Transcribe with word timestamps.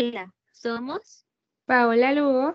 Hola, 0.00 0.32
somos 0.52 1.26
Paola 1.64 2.12
Lugo 2.12 2.54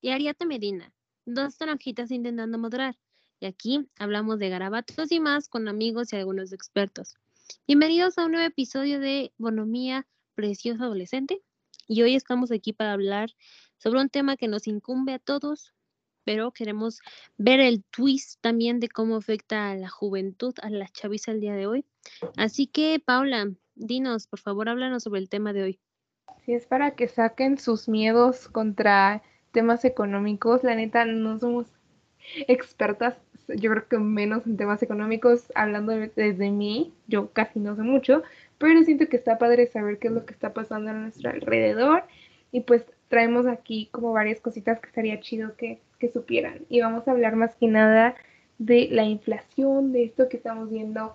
y 0.00 0.10
Ariata 0.10 0.44
Medina, 0.44 0.92
dos 1.26 1.58
naranjitas 1.58 2.12
intentando 2.12 2.56
moderar. 2.56 2.96
Y 3.40 3.46
aquí 3.46 3.88
hablamos 3.98 4.38
de 4.38 4.48
garabatos 4.48 5.10
y 5.10 5.18
más 5.18 5.48
con 5.48 5.66
amigos 5.66 6.12
y 6.12 6.16
algunos 6.16 6.52
expertos. 6.52 7.16
Bienvenidos 7.66 8.16
a 8.16 8.26
un 8.26 8.30
nuevo 8.30 8.46
episodio 8.46 9.00
de 9.00 9.32
Bonomía 9.38 10.06
Preciosa 10.36 10.84
Adolescente. 10.84 11.42
Y 11.88 12.02
hoy 12.02 12.14
estamos 12.14 12.52
aquí 12.52 12.72
para 12.72 12.92
hablar 12.92 13.30
sobre 13.78 14.00
un 14.00 14.08
tema 14.08 14.36
que 14.36 14.46
nos 14.46 14.68
incumbe 14.68 15.14
a 15.14 15.18
todos, 15.18 15.74
pero 16.22 16.52
queremos 16.52 17.00
ver 17.38 17.58
el 17.58 17.82
twist 17.90 18.40
también 18.40 18.78
de 18.78 18.88
cómo 18.88 19.16
afecta 19.16 19.72
a 19.72 19.74
la 19.74 19.88
juventud, 19.88 20.54
a 20.62 20.70
la 20.70 20.86
chaviza 20.90 21.32
el 21.32 21.40
día 21.40 21.56
de 21.56 21.66
hoy. 21.66 21.84
Así 22.36 22.68
que, 22.68 23.02
Paula, 23.04 23.50
dinos, 23.74 24.28
por 24.28 24.38
favor, 24.38 24.68
háblanos 24.68 25.02
sobre 25.02 25.18
el 25.18 25.28
tema 25.28 25.52
de 25.52 25.64
hoy. 25.64 25.80
Si 26.44 26.54
es 26.54 26.66
para 26.66 26.92
que 26.92 27.08
saquen 27.08 27.58
sus 27.58 27.88
miedos 27.88 28.48
contra 28.48 29.22
temas 29.52 29.84
económicos, 29.84 30.64
la 30.64 30.74
neta 30.74 31.04
no 31.04 31.38
somos 31.38 31.66
expertas, 32.46 33.16
yo 33.48 33.70
creo 33.70 33.88
que 33.88 33.98
menos 33.98 34.46
en 34.46 34.56
temas 34.56 34.82
económicos, 34.82 35.50
hablando 35.54 35.92
desde 35.92 36.50
mí, 36.50 36.92
yo 37.06 37.30
casi 37.32 37.60
no 37.60 37.76
sé 37.76 37.82
mucho, 37.82 38.22
pero 38.58 38.82
siento 38.82 39.08
que 39.08 39.16
está 39.16 39.38
padre 39.38 39.66
saber 39.66 39.98
qué 39.98 40.08
es 40.08 40.14
lo 40.14 40.26
que 40.26 40.34
está 40.34 40.52
pasando 40.52 40.90
a 40.90 40.94
nuestro 40.94 41.30
alrededor. 41.30 42.04
Y 42.50 42.60
pues 42.62 42.84
traemos 43.08 43.46
aquí 43.46 43.88
como 43.92 44.12
varias 44.12 44.40
cositas 44.40 44.80
que 44.80 44.88
estaría 44.88 45.20
chido 45.20 45.56
que, 45.56 45.80
que 45.98 46.10
supieran. 46.10 46.60
Y 46.68 46.80
vamos 46.80 47.06
a 47.06 47.12
hablar 47.12 47.36
más 47.36 47.54
que 47.56 47.68
nada 47.68 48.14
de 48.58 48.88
la 48.90 49.04
inflación, 49.04 49.92
de 49.92 50.04
esto 50.04 50.28
que 50.28 50.36
estamos 50.36 50.70
viendo 50.70 51.14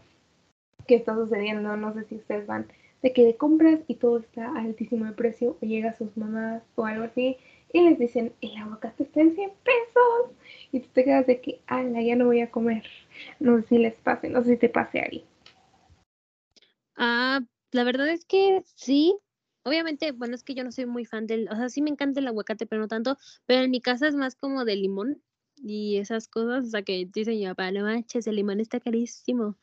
que 0.87 0.95
está 0.95 1.13
sucediendo, 1.15 1.77
no 1.77 1.93
sé 1.93 2.03
si 2.05 2.15
ustedes 2.15 2.47
van 2.47 2.67
de 3.03 3.13
que 3.13 3.25
de 3.25 3.35
compras 3.35 3.81
y 3.87 3.95
todo 3.95 4.17
está 4.17 4.55
altísimo 4.55 5.05
de 5.05 5.11
precio 5.11 5.57
o 5.61 5.65
llega 5.65 5.89
a 5.89 5.97
sus 5.97 6.15
mamás 6.17 6.63
o 6.75 6.85
algo 6.85 7.03
así 7.03 7.37
y 7.73 7.81
les 7.81 7.99
dicen 7.99 8.33
el 8.41 8.55
aguacate 8.55 9.03
está 9.03 9.21
en 9.21 9.35
100 9.35 9.51
pesos 9.63 10.31
y 10.71 10.79
tú 10.79 10.87
te 10.93 11.03
quedas 11.03 11.27
de 11.27 11.41
que, 11.41 11.59
ala, 11.67 12.01
ya 12.01 12.15
no 12.15 12.25
voy 12.25 12.39
a 12.41 12.49
comer. 12.49 12.83
No 13.39 13.57
sé 13.57 13.67
si 13.67 13.77
les 13.77 13.95
pase, 13.95 14.29
no 14.29 14.41
sé 14.41 14.51
si 14.51 14.57
te 14.57 14.69
pase, 14.69 15.01
Ari. 15.01 15.25
Ah, 16.95 17.41
la 17.71 17.83
verdad 17.83 18.07
es 18.09 18.25
que 18.25 18.63
sí. 18.75 19.17
Obviamente, 19.65 20.11
bueno, 20.11 20.35
es 20.35 20.43
que 20.43 20.55
yo 20.55 20.63
no 20.63 20.71
soy 20.71 20.85
muy 20.85 21.05
fan 21.05 21.25
del, 21.25 21.47
o 21.49 21.55
sea, 21.55 21.69
sí 21.69 21.81
me 21.81 21.89
encanta 21.89 22.19
el 22.19 22.27
aguacate, 22.27 22.65
pero 22.65 22.81
no 22.81 22.87
tanto, 22.87 23.17
pero 23.45 23.63
en 23.63 23.71
mi 23.71 23.81
casa 23.81 24.07
es 24.07 24.15
más 24.15 24.35
como 24.35 24.65
de 24.65 24.75
limón 24.75 25.21
y 25.55 25.97
esas 25.97 26.27
cosas, 26.27 26.67
o 26.67 26.69
sea, 26.69 26.81
que 26.83 27.07
dicen 27.11 27.39
ya, 27.39 27.55
para 27.55 27.71
no 27.71 27.83
manches, 27.83 28.27
el 28.27 28.35
limón 28.35 28.59
está 28.59 28.79
carísimo. 28.79 29.57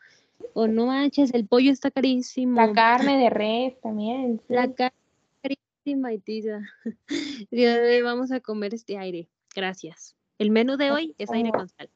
O 0.54 0.66
no 0.66 0.86
manches, 0.86 1.32
el 1.34 1.46
pollo 1.46 1.70
está 1.70 1.90
carísimo. 1.90 2.60
La 2.60 2.72
carne 2.72 3.18
de 3.18 3.30
res 3.30 3.80
también. 3.80 4.40
La 4.48 4.72
carne 4.72 4.96
carísima 5.42 6.12
y 6.12 6.18
tisa. 6.18 6.60
Vamos 8.04 8.32
a 8.32 8.40
comer 8.40 8.74
este 8.74 8.98
aire. 8.98 9.28
Gracias. 9.54 10.16
El 10.38 10.50
menú 10.50 10.76
de 10.76 10.90
hoy 10.90 11.14
es 11.18 11.30
aire 11.30 11.50
con 11.50 11.68
sal. 11.68 11.90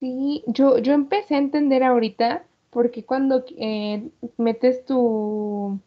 Sí, 0.00 0.44
yo, 0.46 0.78
yo 0.78 0.92
empecé 0.92 1.34
a 1.34 1.38
entender 1.38 1.82
ahorita 1.82 2.44
porque 2.70 3.04
cuando 3.04 3.44
eh, 3.56 4.10
metes 4.36 4.84
tu 4.84 5.80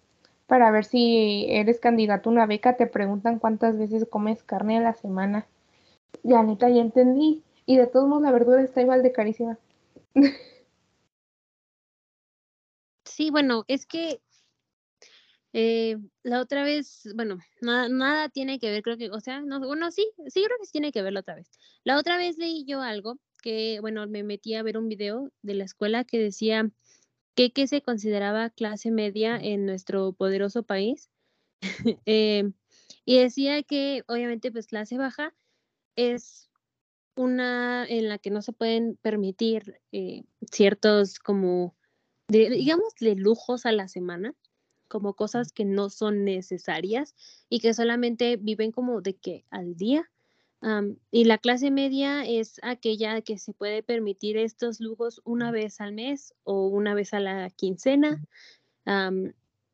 para 0.47 0.69
ver 0.69 0.83
si 0.83 1.45
eres 1.47 1.79
candidato 1.79 2.29
a 2.29 2.33
una 2.33 2.45
beca, 2.45 2.75
te 2.75 2.85
preguntan 2.85 3.39
cuántas 3.39 3.77
veces 3.77 4.05
comes 4.09 4.43
carne 4.43 4.79
a 4.79 4.81
la 4.81 4.93
semana. 4.93 5.45
Ya 6.23 6.43
neta, 6.43 6.67
ya 6.67 6.81
entendí. 6.81 7.41
Y 7.65 7.77
de 7.77 7.87
todos 7.87 8.09
modos 8.09 8.23
la 8.23 8.31
verdura 8.31 8.61
está 8.61 8.81
igual 8.81 9.01
de 9.01 9.13
carísima. 9.13 9.57
Sí, 13.11 13.29
bueno, 13.29 13.65
es 13.67 13.85
que 13.85 14.21
eh, 15.53 15.97
la 16.23 16.39
otra 16.39 16.63
vez, 16.63 17.09
bueno, 17.13 17.39
nada, 17.61 17.89
nada 17.89 18.29
tiene 18.29 18.57
que 18.57 18.71
ver, 18.71 18.81
creo 18.83 18.97
que, 18.97 19.09
o 19.11 19.19
sea, 19.19 19.41
no, 19.41 19.59
bueno, 19.59 19.91
sí, 19.91 20.09
sí 20.27 20.43
creo 20.45 20.57
que 20.57 20.65
sí 20.65 20.71
tiene 20.71 20.93
que 20.93 21.01
ver 21.01 21.11
la 21.13 21.19
otra 21.19 21.35
vez. 21.35 21.49
La 21.83 21.97
otra 21.99 22.17
vez 22.17 22.37
leí 22.37 22.63
yo 22.65 22.81
algo 22.81 23.19
que, 23.43 23.79
bueno, 23.81 24.07
me 24.07 24.23
metí 24.23 24.55
a 24.55 24.63
ver 24.63 24.77
un 24.77 24.87
video 24.87 25.29
de 25.41 25.55
la 25.55 25.65
escuela 25.65 26.05
que 26.05 26.19
decía 26.19 26.69
que, 27.35 27.51
que 27.51 27.67
se 27.67 27.81
consideraba 27.81 28.49
clase 28.49 28.91
media 28.91 29.37
en 29.37 29.65
nuestro 29.65 30.13
poderoso 30.13 30.63
país. 30.63 31.09
eh, 32.05 32.49
y 33.03 33.19
decía 33.19 33.61
que, 33.63 34.03
obviamente, 34.07 34.51
pues 34.53 34.67
clase 34.67 34.97
baja 34.97 35.35
es 35.97 36.49
una 37.15 37.85
en 37.85 38.07
la 38.07 38.17
que 38.19 38.29
no 38.31 38.41
se 38.41 38.53
pueden 38.53 38.97
permitir 39.01 39.81
eh, 39.91 40.23
ciertos 40.51 41.19
como 41.19 41.75
de, 42.31 42.49
digamos, 42.49 42.95
de 43.01 43.15
lujos 43.15 43.65
a 43.65 43.73
la 43.73 43.89
semana, 43.89 44.33
como 44.87 45.15
cosas 45.15 45.51
que 45.51 45.65
no 45.65 45.89
son 45.89 46.23
necesarias 46.23 47.13
y 47.49 47.59
que 47.59 47.73
solamente 47.73 48.37
viven 48.37 48.71
como 48.71 49.01
de 49.01 49.17
que 49.17 49.45
al 49.49 49.75
día. 49.75 50.09
y 51.11 51.25
la 51.25 51.39
clase 51.39 51.71
media 51.71 52.23
es 52.23 52.59
aquella 52.63 53.21
que 53.21 53.37
se 53.37 53.51
puede 53.51 53.83
permitir 53.83 54.37
estos 54.37 54.79
lujos 54.79 55.21
una 55.25 55.51
vez 55.51 55.81
al 55.81 55.91
mes 55.91 56.33
o 56.43 56.67
una 56.67 56.93
vez 56.93 57.13
a 57.13 57.19
la 57.19 57.49
quincena, 57.49 58.23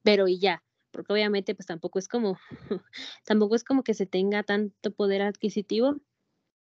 pero 0.01 0.27
y 0.27 0.39
ya, 0.39 0.63
porque 0.89 1.13
obviamente 1.13 1.53
pues 1.53 1.67
tampoco 1.67 1.99
es 1.99 2.07
como, 2.07 2.39
tampoco 3.25 3.55
es 3.55 3.63
como 3.63 3.83
que 3.83 3.93
se 3.93 4.07
tenga 4.07 4.41
tanto 4.41 4.91
poder 4.91 5.21
adquisitivo. 5.21 5.97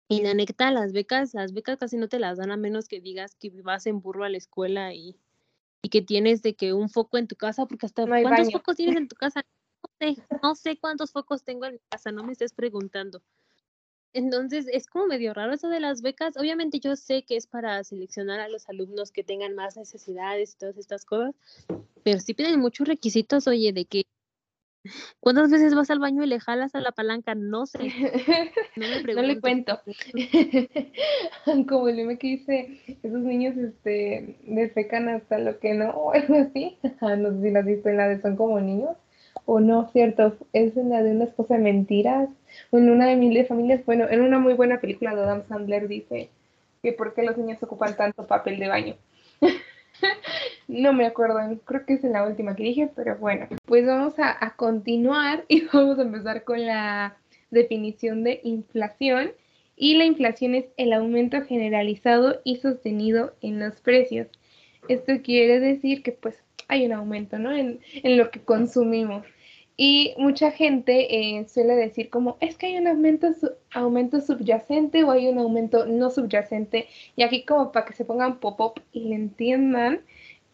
Y 0.08 0.22
la 0.24 0.34
neta, 0.34 0.72
las 0.72 0.92
becas, 0.92 1.34
las 1.34 1.54
becas 1.54 1.78
casi 1.78 1.98
no 1.98 2.10
te 2.10 2.20
las 2.20 2.38
dan 2.38 2.52
a 2.52 2.58
menos 2.58 2.88
que 2.88 3.00
digas 3.00 3.36
que 3.36 3.50
vas 3.62 3.88
en 3.88 4.02
burro 4.02 4.26
a 4.26 4.30
la 4.30 4.38
escuela 4.38 4.94
y, 4.94 5.18
y 5.82 5.90
que 5.90 6.02
tienes 6.02 6.42
de 6.42 6.54
que 6.54 6.74
un 6.74 6.90
foco 6.90 7.18
en 7.18 7.28
tu 7.28 7.36
casa, 7.36 7.66
porque 7.66 7.86
hasta 7.86 8.06
cuántos 8.06 8.52
focos 8.52 8.76
tienes 8.76 8.96
en 8.96 9.08
tu 9.08 9.16
casa, 9.16 9.44
no 9.84 9.90
sé, 10.00 10.24
no 10.44 10.56
sé 10.56 10.78
cuántos 10.78 11.12
focos 11.12 11.44
tengo 11.44 11.66
en 11.66 11.74
mi 11.74 11.80
casa, 11.90 12.12
no 12.12 12.24
me 12.24 12.34
estés 12.34 12.54
preguntando. 12.54 13.22
Entonces, 14.14 14.68
es 14.72 14.88
como 14.88 15.08
medio 15.08 15.34
raro 15.34 15.54
eso 15.54 15.70
de 15.70 15.80
las 15.80 16.02
becas. 16.02 16.36
Obviamente 16.36 16.82
yo 16.82 16.98
sé 16.98 17.24
que 17.24 17.38
es 17.38 17.48
para 17.48 17.82
seleccionar 17.86 18.42
a 18.42 18.50
los 18.50 18.68
alumnos 18.68 19.12
que 19.12 19.24
tengan 19.24 19.56
más 19.56 19.78
necesidades 19.78 20.54
y 20.54 20.58
todas 20.58 20.78
estas 20.78 21.06
cosas, 21.06 21.34
pero 22.04 22.20
sí 22.20 22.34
piden 22.34 22.60
muchos 22.60 22.88
requisitos, 22.88 23.48
oye, 23.48 23.72
de 23.72 23.86
que 23.86 24.06
¿Cuántas 25.20 25.52
veces 25.52 25.76
vas 25.76 25.92
al 25.92 26.00
baño 26.00 26.24
y 26.24 26.28
le 26.28 26.40
jalas 26.40 26.74
a 26.74 26.82
la 26.82 26.92
palanca? 26.92 27.36
No 27.36 27.66
sé. 27.66 27.80
No, 28.76 28.86
no 29.16 29.22
le 29.22 29.40
cuento. 29.40 29.80
Como 31.68 31.88
el 31.88 31.98
meme 31.98 32.18
que 32.18 32.28
dice, 32.28 32.82
esos 33.04 33.22
niños 33.22 33.56
este, 33.58 34.38
defecan 34.44 35.10
hasta 35.10 35.38
lo 35.38 35.60
que 35.60 35.74
no, 35.74 35.90
o 35.96 36.14
algo 36.14 36.36
así. 36.36 36.78
no 37.02 37.32
sé 37.32 37.42
si 37.42 37.52
lo 37.52 37.60
has 37.60 37.66
visto 37.66 37.90
en 37.90 37.98
la 37.98 38.08
de 38.10 38.22
Son 38.22 38.36
como 38.36 38.60
niños. 38.60 38.98
O 39.46 39.60
no, 39.60 39.90
cierto, 39.92 40.38
es 40.54 40.76
en 40.78 40.90
la 40.90 41.04
de 41.04 41.12
una 41.12 41.26
esposa 41.26 41.56
de 41.56 41.62
mentiras. 41.62 42.30
O 42.72 42.78
en 42.78 42.90
una 42.90 43.06
de 43.08 43.16
mil 43.16 43.34
de 43.34 43.46
familias. 43.46 43.86
Bueno, 43.86 44.08
en 44.10 44.22
una 44.22 44.40
muy 44.40 44.54
buena 44.54 44.80
película 44.82 45.16
de 45.16 45.22
Adam 45.22 45.44
Sandler 45.48 45.88
dice 45.88 46.30
que 46.82 46.94
por 46.94 47.14
qué 47.14 47.24
los 47.24 47.38
niños 47.38 47.62
ocupan 47.62 47.96
tanto 47.96 48.26
papel 48.26 48.60
de 48.60 48.68
baño. 48.68 48.96
No 50.72 50.94
me 50.94 51.06
acuerdo, 51.06 51.38
creo 51.66 51.86
que 51.86 51.96
es 51.96 52.04
en 52.06 52.14
la 52.14 52.26
última 52.26 52.56
que 52.56 52.64
dije, 52.64 52.90
pero 52.96 53.18
bueno, 53.18 53.48
pues 53.66 53.86
vamos 53.86 54.14
a, 54.18 54.56
continuar 54.56 55.44
y 55.50 55.66
vamos 55.66 56.00
a 56.00 56.04
empezar 56.04 56.44
con 56.46 56.66
la 56.66 57.18
definición 57.52 58.24
de 58.24 58.40
inflación. 58.44 59.34
Y 59.76 59.96
la 59.96 60.06
inflación 60.06 60.56
es 60.56 60.66
el 60.78 60.94
aumento 60.94 61.42
generalizado 61.42 62.40
y 62.44 62.58
sostenido 62.58 63.34
en 63.42 63.60
los 63.60 63.82
precios. 63.82 64.28
Esto 64.88 65.14
quiere 65.24 65.60
decir 65.60 66.04
que 66.04 66.12
pues 66.12 66.42
hay 66.68 66.86
un 66.86 66.94
aumento, 66.94 67.40
¿no? 67.40 67.52
En, 67.52 67.80
en 68.04 68.18
lo 68.18 68.32
que 68.32 68.42
consumimos. 68.42 69.26
Y 69.84 70.14
mucha 70.18 70.52
gente 70.52 71.40
eh, 71.40 71.48
suele 71.48 71.76
decir 71.76 72.10
como, 72.10 72.38
es 72.40 72.56
que 72.56 72.68
hay 72.68 72.78
un 72.78 72.88
aumento, 72.88 73.30
aumento 73.72 74.22
subyacente 74.22 75.04
o 75.04 75.12
hay 75.12 75.28
un 75.28 75.40
aumento 75.40 75.86
no 75.88 76.12
subyacente. 76.12 76.88
Y 77.16 77.24
aquí 77.24 77.44
como 77.44 77.72
para 77.72 77.86
que 77.86 77.94
se 77.94 78.06
pongan 78.06 78.40
pop-up 78.40 78.82
y 78.92 79.06
le 79.06 79.16
entiendan, 79.16 80.02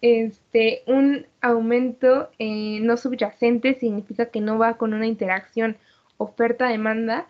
este, 0.01 0.83
un 0.87 1.27
aumento 1.41 2.29
eh, 2.39 2.79
no 2.81 2.97
subyacente 2.97 3.75
significa 3.75 4.27
que 4.27 4.41
no 4.41 4.57
va 4.57 4.77
con 4.77 4.93
una 4.93 5.07
interacción 5.07 5.77
oferta-demanda 6.17 7.27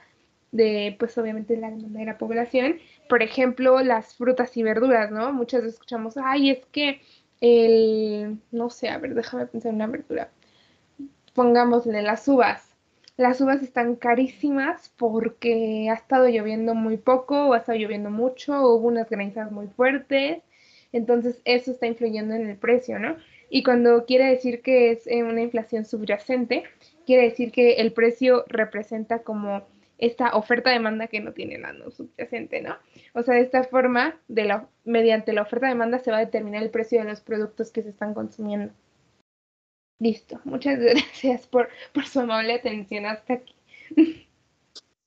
de, 0.52 0.96
pues 1.00 1.18
obviamente 1.18 1.58
la 1.58 1.70
demanda 1.70 2.00
de 2.00 2.06
la 2.06 2.18
población. 2.18 2.80
Por 3.10 3.24
ejemplo, 3.24 3.82
las 3.82 4.16
frutas 4.16 4.56
y 4.58 4.64
verduras, 4.64 5.12
¿no? 5.12 5.34
Muchas 5.34 5.62
veces 5.62 5.76
escuchamos, 5.76 6.18
ay, 6.18 6.52
es 6.52 6.66
que 6.68 7.02
el, 7.42 8.40
no 8.52 8.70
sé, 8.70 8.90
a 8.90 8.98
ver, 8.98 9.14
déjame 9.14 9.46
pensar 9.48 9.70
en 9.70 9.76
una 9.76 9.88
verdura 9.88 10.32
pongámosle 11.38 12.02
las 12.02 12.28
uvas. 12.28 12.76
Las 13.16 13.40
uvas 13.42 13.62
están 13.62 13.96
carísimas 13.96 14.92
porque 14.98 15.88
ha 15.92 15.94
estado 15.94 16.28
lloviendo 16.28 16.74
muy 16.74 16.98
poco 16.98 17.50
o 17.50 17.54
ha 17.54 17.58
estado 17.58 17.78
lloviendo 17.78 18.10
mucho, 18.10 18.60
hubo 18.60 18.88
unas 18.88 19.08
granizas 19.08 19.52
muy 19.52 19.68
fuertes, 19.68 20.42
entonces 20.92 21.42
eso 21.46 21.72
está 21.72 21.88
influyendo 21.88 22.36
en 22.36 22.48
el 22.48 22.58
precio, 22.58 23.00
¿no? 23.00 23.18
Y 23.50 23.64
cuando 23.64 24.06
quiere 24.06 24.26
decir 24.26 24.62
que 24.62 24.92
es 24.92 25.08
eh, 25.08 25.24
una 25.24 25.42
inflación 25.42 25.86
subyacente, 25.86 26.64
quiere 27.06 27.24
decir 27.24 27.52
que 27.52 27.76
el 27.76 27.94
precio 27.94 28.46
representa 28.48 29.20
como 29.20 29.64
esta 29.98 30.36
oferta-demanda 30.36 31.08
que 31.08 31.22
no 31.22 31.34
tiene 31.34 31.58
nada 31.58 31.74
no 31.74 31.90
subyacente, 31.92 32.62
¿no? 32.62 32.78
O 33.14 33.24
sea, 33.24 33.36
de 33.36 33.42
esta 33.42 33.64
forma, 33.64 34.20
de 34.28 34.46
la, 34.46 34.68
mediante 34.84 35.34
la 35.34 35.42
oferta-demanda 35.44 36.00
se 36.00 36.12
va 36.12 36.18
a 36.18 36.26
determinar 36.26 36.62
el 36.62 36.70
precio 36.70 37.00
de 37.00 37.10
los 37.10 37.22
productos 37.22 37.72
que 37.72 37.82
se 37.82 37.90
están 37.90 38.14
consumiendo. 38.14 38.74
Listo. 40.00 40.40
Muchas 40.44 40.80
gracias 40.80 41.48
por, 41.48 41.70
por 41.94 42.06
su 42.06 42.20
amable 42.20 42.54
atención 42.54 43.06
hasta 43.06 43.34
aquí. 43.34 43.56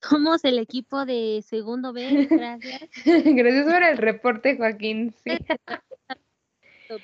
Somos 0.03 0.45
el 0.45 0.59
equipo 0.59 1.05
de 1.05 1.43
segundo 1.47 1.93
B, 1.93 2.27
gracias. 2.31 2.89
gracias 3.05 3.65
por 3.65 3.83
el 3.83 3.99
reporte, 3.99 4.57
Joaquín. 4.57 5.15
Sí. 5.25 5.37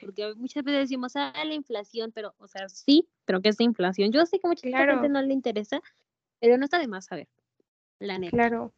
Porque 0.01 0.35
muchas 0.35 0.65
veces 0.65 0.81
decimos, 0.81 1.13
ah, 1.15 1.33
la 1.45 1.55
inflación, 1.55 2.11
pero, 2.13 2.35
o 2.39 2.49
sea, 2.49 2.69
sí, 2.69 3.09
pero 3.25 3.41
¿qué 3.41 3.51
es 3.51 3.61
la 3.61 3.67
inflación? 3.67 4.11
Yo 4.13 4.27
sé 4.27 4.41
que 4.41 4.49
mucha 4.49 4.69
gente 4.69 5.09
no 5.09 5.23
le 5.23 5.33
interesa, 5.33 5.81
pero 6.41 6.59
no 6.59 6.65
está 6.65 6.79
de 6.79 6.89
más 6.89 7.07
saber, 7.07 7.29
la 8.01 8.19
neta. 8.19 8.37
Claro. 8.37 8.73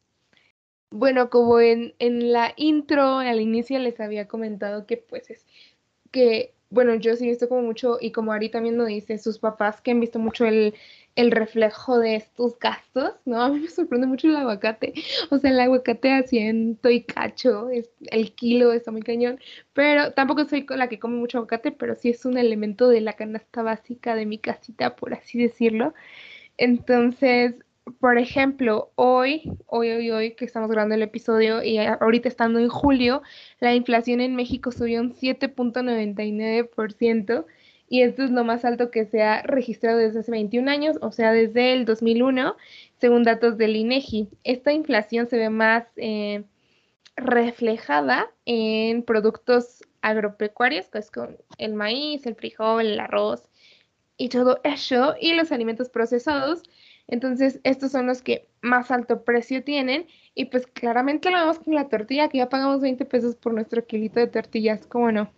Bueno, 0.91 1.31
como 1.31 1.61
en, 1.61 1.95
en 1.99 2.33
la 2.33 2.53
intro, 2.57 3.19
al 3.19 3.41
inicio 3.41 3.79
les 3.79 4.01
había 4.01 4.27
comentado 4.27 4.87
que 4.87 4.97
pues 4.97 5.31
es 5.31 5.47
que, 6.11 6.55
bueno, 6.71 6.95
yo 6.97 7.17
sí 7.17 7.25
he 7.25 7.29
visto 7.29 7.49
como 7.49 7.63
mucho, 7.63 7.99
y 8.01 8.13
como 8.13 8.33
Ari 8.33 8.51
también 8.51 8.77
lo 8.77 8.85
dice, 8.85 9.19
sus 9.19 9.39
papás 9.39 9.81
que 9.81 9.91
han 9.91 10.01
visto 10.01 10.19
mucho 10.19 10.45
el, 10.47 10.75
el 11.17 11.31
reflejo 11.31 11.99
de 11.99 12.17
estos 12.17 12.59
gastos, 12.59 13.13
¿no? 13.25 13.43
A 13.43 13.49
mí 13.49 13.61
me 13.61 13.69
sorprende 13.69 14.07
mucho 14.07 14.29
el 14.29 14.37
aguacate. 14.37 14.93
O 15.31 15.39
sea, 15.39 15.51
el 15.51 15.61
aguacate 15.61 16.13
a 16.13 16.23
ciento 16.25 16.91
y 16.91 17.03
cacho, 17.05 17.71
es, 17.71 17.91
el 18.11 18.35
kilo 18.35 18.73
está 18.73 18.91
muy 18.93 19.03
cañón, 19.03 19.41
pero 19.73 20.13
tampoco 20.13 20.45
soy 20.47 20.67
la 20.69 20.89
que 20.89 20.99
come 20.99 21.17
mucho 21.17 21.39
aguacate, 21.39 21.73
pero 21.73 21.95
sí 21.97 22.11
es 22.11 22.25
un 22.25 22.39
elemento 22.39 22.89
de 22.89 23.01
la 23.01 23.15
canasta 23.15 23.63
básica 23.63 24.15
de 24.15 24.27
mi 24.27 24.39
casita, 24.39 24.95
por 24.97 25.15
así 25.15 25.39
decirlo. 25.43 25.95
Entonces, 26.59 27.55
por 28.01 28.19
ejemplo, 28.19 28.91
hoy, 28.95 29.43
hoy, 29.67 29.91
hoy, 29.91 30.11
hoy 30.11 30.35
que 30.35 30.45
estamos 30.45 30.71
grabando 30.71 30.95
el 30.95 31.03
episodio 31.03 31.63
y 31.63 31.79
ahorita 31.79 32.29
estando 32.29 32.59
en 32.59 32.69
julio, 32.69 33.23
la 33.61 33.75
inflación 33.75 34.21
en 34.21 34.37
México 34.37 34.73
subió 34.73 35.01
un 35.01 35.15
7.99% 35.15 37.47
y 37.89 38.03
esto 38.03 38.23
es 38.23 38.31
lo 38.31 38.45
más 38.45 38.65
alto 38.65 38.91
que 38.91 39.07
se 39.07 39.23
ha 39.23 39.43
registrado 39.43 39.99
desde 39.99 40.21
hace 40.21 40.31
21 40.31 40.71
años, 40.71 40.99
o 41.01 41.11
sea, 41.11 41.33
desde 41.33 41.73
el 41.73 41.87
2001, 41.87 42.57
según 43.01 43.23
datos 43.23 43.57
del 43.57 43.77
INEGI. 43.77 44.29
Esta 44.45 44.73
inflación 44.73 45.27
se 45.27 45.39
ve 45.39 45.49
más 45.49 45.85
eh, 45.97 46.45
reflejada 47.17 48.31
en 48.45 49.03
productos 49.03 49.83
agropecuarios, 50.03 50.89
que 50.89 50.99
es 50.99 51.11
con 51.11 51.39
el 51.57 51.75
maíz, 51.75 52.27
el 52.27 52.35
frijol, 52.35 52.87
el 52.87 53.01
arroz 53.01 53.49
y 54.17 54.29
todo 54.29 54.61
eso, 54.65 55.15
y 55.21 55.35
los 55.35 55.51
alimentos 55.51 55.89
procesados. 55.89 56.63
Entonces, 57.09 57.61
estos 57.65 57.93
son 57.93 58.07
los 58.07 58.23
que 58.23 58.49
más 58.61 58.91
alto 58.91 59.25
precio 59.25 59.65
tienen. 59.65 60.07
Y 60.35 60.47
pues 60.47 60.67
claramente 60.67 61.31
lo 61.31 61.39
vemos 61.39 61.59
con 61.59 61.75
la 61.75 61.89
tortilla, 61.89 62.29
que 62.29 62.39
ya 62.39 62.49
pagamos 62.49 62.81
20 62.81 63.05
pesos 63.07 63.35
por 63.35 63.55
nuestro 63.55 63.85
kilito 63.87 64.21
de 64.21 64.29
tortillas, 64.29 64.87
¿cómo 64.87 65.11
no? 65.11 65.33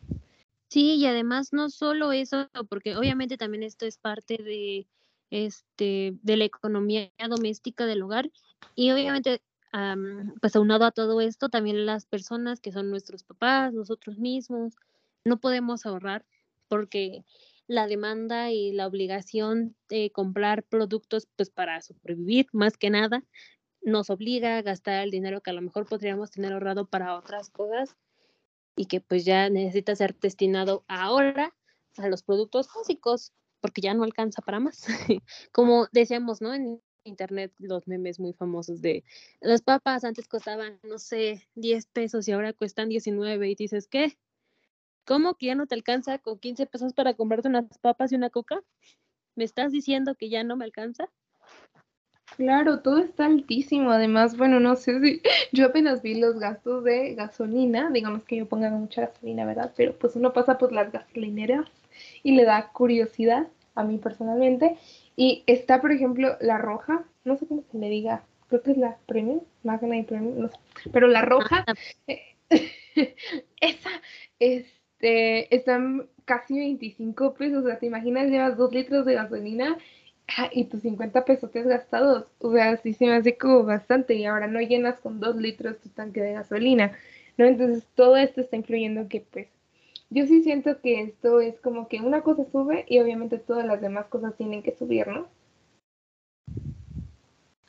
Sí, 0.68 0.96
y 0.96 1.06
además 1.06 1.52
no 1.52 1.70
solo 1.70 2.12
eso, 2.12 2.48
porque 2.68 2.96
obviamente 2.96 3.36
también 3.36 3.62
esto 3.62 3.86
es 3.86 3.98
parte 3.98 4.36
de 4.36 4.86
este 5.30 6.14
de 6.22 6.36
la 6.36 6.44
economía 6.44 7.10
doméstica 7.28 7.86
del 7.86 8.02
hogar 8.02 8.30
y 8.74 8.90
obviamente 8.90 9.40
pues 10.40 10.56
aunado 10.56 10.84
a 10.84 10.90
todo 10.90 11.20
esto 11.20 11.48
también 11.48 11.86
las 11.86 12.06
personas 12.06 12.60
que 12.60 12.72
son 12.72 12.90
nuestros 12.90 13.22
papás, 13.22 13.72
nosotros 13.72 14.18
mismos, 14.18 14.74
no 15.24 15.38
podemos 15.38 15.86
ahorrar 15.86 16.24
porque 16.68 17.24
la 17.70 17.86
demanda 17.86 18.50
y 18.50 18.72
la 18.72 18.88
obligación 18.88 19.76
de 19.88 20.10
comprar 20.10 20.64
productos 20.64 21.28
pues 21.36 21.50
para 21.50 21.80
sobrevivir 21.80 22.48
más 22.52 22.76
que 22.76 22.90
nada 22.90 23.22
nos 23.80 24.10
obliga 24.10 24.56
a 24.56 24.62
gastar 24.62 25.04
el 25.04 25.12
dinero 25.12 25.40
que 25.40 25.50
a 25.50 25.52
lo 25.52 25.62
mejor 25.62 25.86
podríamos 25.86 26.32
tener 26.32 26.52
ahorrado 26.52 26.86
para 26.86 27.16
otras 27.16 27.48
cosas 27.48 27.96
y 28.74 28.86
que 28.86 29.00
pues 29.00 29.24
ya 29.24 29.48
necesita 29.50 29.94
ser 29.94 30.18
destinado 30.18 30.84
ahora 30.88 31.54
a 31.96 32.08
los 32.08 32.24
productos 32.24 32.68
básicos 32.74 33.32
porque 33.60 33.82
ya 33.82 33.94
no 33.94 34.02
alcanza 34.02 34.42
para 34.42 34.58
más. 34.58 34.86
Como 35.52 35.86
decíamos, 35.92 36.40
¿no? 36.42 36.52
En 36.52 36.82
internet 37.04 37.52
los 37.58 37.86
memes 37.86 38.18
muy 38.18 38.32
famosos 38.32 38.82
de 38.82 39.04
las 39.40 39.62
papas 39.62 40.02
antes 40.02 40.26
costaban, 40.26 40.80
no 40.82 40.98
sé, 40.98 41.46
10 41.54 41.86
pesos 41.86 42.26
y 42.26 42.32
ahora 42.32 42.52
cuestan 42.52 42.88
19 42.88 43.48
y 43.48 43.54
dices, 43.54 43.86
¿qué? 43.86 44.18
¿Cómo 45.10 45.34
que 45.34 45.46
ya 45.46 45.56
no 45.56 45.66
te 45.66 45.74
alcanza 45.74 46.18
con 46.18 46.38
15 46.38 46.66
pesos 46.66 46.92
para 46.92 47.14
comprarte 47.14 47.48
unas 47.48 47.64
papas 47.78 48.12
y 48.12 48.14
una 48.14 48.30
coca? 48.30 48.60
¿Me 49.34 49.42
estás 49.42 49.72
diciendo 49.72 50.14
que 50.14 50.28
ya 50.28 50.44
no 50.44 50.54
me 50.54 50.64
alcanza? 50.64 51.10
Claro, 52.36 52.78
todo 52.78 52.98
está 52.98 53.26
altísimo. 53.26 53.90
Además, 53.90 54.36
bueno, 54.36 54.60
no 54.60 54.76
sé 54.76 55.00
si 55.00 55.20
yo 55.52 55.66
apenas 55.66 56.02
vi 56.02 56.14
los 56.14 56.38
gastos 56.38 56.84
de 56.84 57.16
gasolina, 57.16 57.90
digamos 57.90 58.22
que 58.22 58.36
yo 58.36 58.46
ponga 58.46 58.70
mucha 58.70 59.06
gasolina, 59.06 59.44
¿verdad? 59.44 59.72
Pero 59.76 59.98
pues 59.98 60.14
uno 60.14 60.32
pasa 60.32 60.58
por 60.58 60.70
las 60.70 60.92
gasolineras 60.92 61.68
y 62.22 62.36
le 62.36 62.44
da 62.44 62.68
curiosidad 62.68 63.48
a 63.74 63.82
mí 63.82 63.98
personalmente. 63.98 64.78
Y 65.16 65.42
está, 65.48 65.80
por 65.80 65.90
ejemplo, 65.90 66.36
la 66.40 66.58
roja, 66.58 67.02
no 67.24 67.36
sé 67.36 67.48
cómo 67.48 67.64
se 67.72 67.78
le 67.78 67.88
diga, 67.88 68.22
creo 68.46 68.62
que 68.62 68.70
es 68.70 68.78
la 68.78 68.96
premium, 69.06 69.40
Magna 69.64 69.96
y 69.96 70.04
premium, 70.04 70.38
no 70.38 70.48
sé, 70.50 70.56
pero 70.92 71.08
la 71.08 71.22
roja, 71.22 71.64
ah. 71.66 71.74
esa, 73.60 73.90
este, 75.00 75.54
están 75.54 76.08
casi 76.26 76.58
25 76.58 77.34
pesos, 77.34 77.64
o 77.64 77.66
sea, 77.66 77.78
te 77.78 77.86
imaginas, 77.86 78.28
llevas 78.28 78.56
dos 78.58 78.72
litros 78.72 79.06
de 79.06 79.14
gasolina 79.14 79.78
y 80.52 80.64
tus 80.64 80.82
50 80.82 81.24
pesos 81.24 81.50
te 81.50 81.60
has 81.60 81.66
gastado, 81.66 82.26
o 82.38 82.52
sea, 82.52 82.76
sí 82.76 82.92
se 82.92 83.06
me 83.06 83.14
hace 83.14 83.36
como 83.36 83.64
bastante 83.64 84.14
y 84.14 84.26
ahora 84.26 84.46
no 84.46 84.60
llenas 84.60 85.00
con 85.00 85.18
dos 85.18 85.36
litros 85.36 85.80
tu 85.80 85.88
tanque 85.88 86.20
de 86.20 86.34
gasolina, 86.34 86.92
¿no? 87.38 87.46
Entonces 87.46 87.84
todo 87.94 88.16
esto 88.16 88.42
está 88.42 88.56
influyendo 88.56 89.08
que 89.08 89.22
pues 89.22 89.48
yo 90.10 90.26
sí 90.26 90.42
siento 90.42 90.80
que 90.80 91.00
esto 91.00 91.40
es 91.40 91.58
como 91.60 91.88
que 91.88 92.00
una 92.00 92.20
cosa 92.20 92.44
sube 92.52 92.84
y 92.86 92.98
obviamente 93.00 93.38
todas 93.38 93.66
las 93.66 93.80
demás 93.80 94.06
cosas 94.06 94.36
tienen 94.36 94.62
que 94.62 94.76
subir, 94.76 95.08
¿no? 95.08 95.28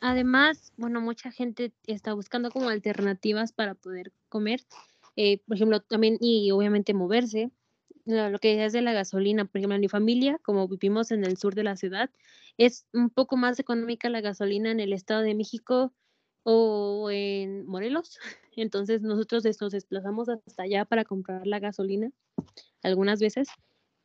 Además, 0.00 0.72
bueno, 0.76 1.00
mucha 1.00 1.30
gente 1.30 1.72
está 1.86 2.12
buscando 2.12 2.50
como 2.50 2.68
alternativas 2.68 3.52
para 3.52 3.74
poder 3.74 4.12
comer, 4.28 4.60
eh, 5.16 5.38
por 5.46 5.56
ejemplo, 5.56 5.80
también 5.80 6.16
y 6.20 6.50
obviamente 6.50 6.94
moverse 6.94 7.50
lo 8.04 8.38
que 8.38 8.64
es 8.64 8.72
de 8.72 8.82
la 8.82 8.92
gasolina, 8.92 9.44
por 9.44 9.58
ejemplo, 9.58 9.76
en 9.76 9.80
mi 9.80 9.88
familia, 9.88 10.38
como 10.42 10.66
vivimos 10.68 11.10
en 11.12 11.24
el 11.24 11.36
sur 11.36 11.54
de 11.54 11.62
la 11.64 11.76
ciudad, 11.76 12.10
es 12.58 12.86
un 12.92 13.10
poco 13.10 13.36
más 13.36 13.58
económica 13.60 14.08
la 14.08 14.20
gasolina 14.20 14.70
en 14.70 14.80
el 14.80 14.92
Estado 14.92 15.22
de 15.22 15.34
México 15.34 15.92
o 16.42 17.10
en 17.10 17.66
Morelos. 17.66 18.18
Entonces 18.56 19.02
nosotros 19.02 19.44
nos 19.60 19.72
desplazamos 19.72 20.28
hasta 20.28 20.64
allá 20.64 20.84
para 20.84 21.04
comprar 21.04 21.46
la 21.46 21.60
gasolina 21.60 22.10
algunas 22.82 23.20
veces. 23.20 23.48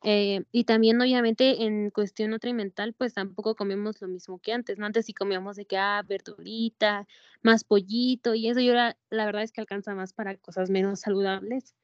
Eh, 0.09 0.45
y 0.53 0.63
también 0.63 1.01
obviamente 1.01 1.65
en 1.65 1.89
cuestión 1.89 2.31
nutrimental, 2.31 2.93
pues 2.93 3.13
tampoco 3.13 3.55
comemos 3.55 4.01
lo 4.01 4.07
mismo 4.07 4.39
que 4.39 4.53
antes, 4.53 4.77
¿no? 4.77 4.85
Antes 4.85 5.05
sí 5.05 5.13
comíamos 5.13 5.57
de 5.57 5.65
que, 5.65 5.75
ah, 5.77 6.01
verdurita, 6.07 7.05
más 7.41 7.65
pollito 7.65 8.33
y 8.33 8.47
eso, 8.47 8.61
y 8.61 8.69
ahora 8.69 8.97
la 9.09 9.25
verdad 9.25 9.43
es 9.43 9.51
que 9.51 9.59
alcanza 9.59 9.93
más 9.95 10.13
para 10.13 10.37
cosas 10.37 10.69
menos 10.69 11.01
saludables, 11.01 11.75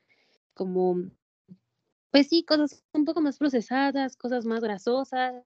como 0.53 1.03
pues 2.12 2.30
sí, 2.30 2.46
cosas 2.46 2.86
un 2.94 3.03
poco 3.03 3.20
más 3.20 3.38
procesadas, 3.39 4.15
cosas 4.15 4.46
más 4.46 4.62
grasosas. 4.62 5.44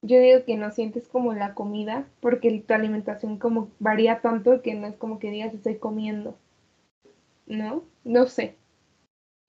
Yo 0.00 0.18
digo 0.18 0.46
que 0.46 0.56
no 0.56 0.70
sientes 0.70 1.08
como 1.08 1.34
la 1.34 1.52
comida, 1.52 2.08
porque 2.20 2.64
tu 2.66 2.72
alimentación 2.72 3.38
como 3.38 3.70
varía 3.80 4.22
tanto 4.22 4.62
que 4.62 4.74
no 4.74 4.86
es 4.86 4.96
como 4.96 5.18
que 5.18 5.30
digas 5.30 5.52
estoy 5.52 5.76
comiendo. 5.76 6.38
¿No? 7.44 7.84
No 8.02 8.26
sé. 8.28 8.56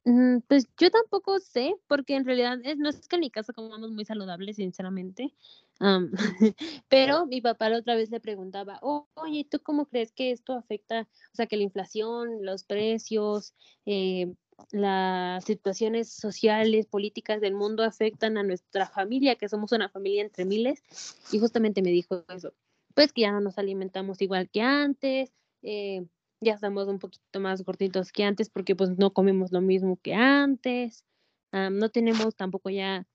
Mm, 0.05 0.39
pues 0.47 0.65
yo 0.77 0.89
tampoco 0.89 1.39
sé, 1.39 1.75
porque 1.87 2.15
en 2.15 2.25
realidad 2.25 2.57
no 2.77 2.89
es 2.89 3.07
que 3.07 3.17
en 3.17 3.19
mi 3.21 3.29
casa 3.29 3.53
comamos 3.53 3.91
muy 3.91 4.05
saludable, 4.05 4.53
sinceramente. 4.53 5.33
pero 6.89 7.25
mi 7.25 7.41
papá 7.41 7.69
la 7.69 7.77
otra 7.77 7.95
vez 7.95 8.09
le 8.09 8.19
preguntaba, 8.19 8.79
oye, 8.81 9.45
¿tú 9.49 9.59
cómo 9.61 9.85
crees 9.85 10.11
que 10.11 10.31
esto 10.31 10.53
afecta, 10.53 11.07
o 11.33 11.35
sea, 11.35 11.47
que 11.47 11.57
la 11.57 11.63
inflación, 11.63 12.45
los 12.45 12.63
precios, 12.63 13.53
eh, 13.85 14.33
las 14.71 15.45
situaciones 15.45 16.11
sociales, 16.11 16.85
políticas 16.87 17.39
del 17.41 17.53
mundo 17.53 17.83
afectan 17.83 18.37
a 18.37 18.43
nuestra 18.43 18.87
familia, 18.87 19.35
que 19.35 19.49
somos 19.49 19.71
una 19.71 19.89
familia 19.89 20.21
entre 20.21 20.45
miles, 20.45 20.83
y 21.31 21.39
justamente 21.39 21.81
me 21.81 21.91
dijo 21.91 22.25
eso, 22.29 22.53
pues 22.93 23.13
que 23.13 23.21
ya 23.21 23.31
no 23.31 23.41
nos 23.41 23.57
alimentamos 23.57 24.21
igual 24.21 24.49
que 24.49 24.61
antes, 24.61 25.31
eh, 25.61 26.05
ya 26.41 26.53
estamos 26.53 26.87
un 26.87 26.99
poquito 26.99 27.39
más 27.39 27.63
gorditos 27.63 28.11
que 28.11 28.23
antes 28.23 28.49
porque 28.49 28.75
pues 28.75 28.97
no 28.97 29.11
comemos 29.11 29.51
lo 29.51 29.61
mismo 29.61 29.97
que 30.01 30.13
antes, 30.13 31.03
no 31.51 31.89
tenemos 31.89 32.35
tampoco 32.35 32.69
ya, 32.69 33.07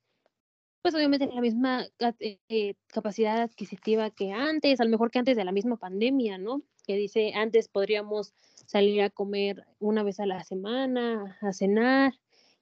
pues 0.83 0.95
obviamente 0.95 1.27
la 1.27 1.41
misma 1.41 1.87
eh, 2.21 2.75
capacidad 2.89 3.41
adquisitiva 3.41 4.11
que 4.11 4.33
antes, 4.33 4.81
a 4.81 4.85
lo 4.85 4.91
mejor 4.91 5.11
que 5.11 5.19
antes 5.19 5.37
de 5.37 5.45
la 5.45 5.53
misma 5.53 5.77
pandemia, 5.77 6.37
¿no? 6.37 6.63
Que 6.87 6.97
dice, 6.97 7.33
antes 7.35 7.69
podríamos 7.69 8.35
salir 8.67 9.01
a 9.03 9.11
comer 9.11 9.65
una 9.79 10.03
vez 10.03 10.21
a 10.21 10.27
la 10.27 10.45
semana, 10.45 11.39
a 11.41 11.53
cenar, 11.53 12.15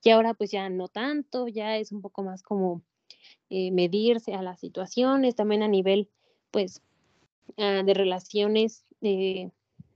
y 0.05 0.11
ahora 0.11 0.35
pues 0.35 0.51
ya 0.51 0.69
no 0.69 0.89
tanto, 0.89 1.49
ya 1.49 1.77
es 1.79 1.91
un 1.91 2.03
poco 2.03 2.23
más 2.23 2.43
como 2.43 2.83
eh, 3.51 3.71
medirse 3.73 4.35
a 4.35 4.43
las 4.43 4.61
situaciones, 4.61 5.35
también 5.35 5.63
a 5.63 5.69
nivel 5.69 6.09
pues 6.51 6.83
ah, 7.57 7.83
de 7.85 7.95
relaciones 7.95 8.85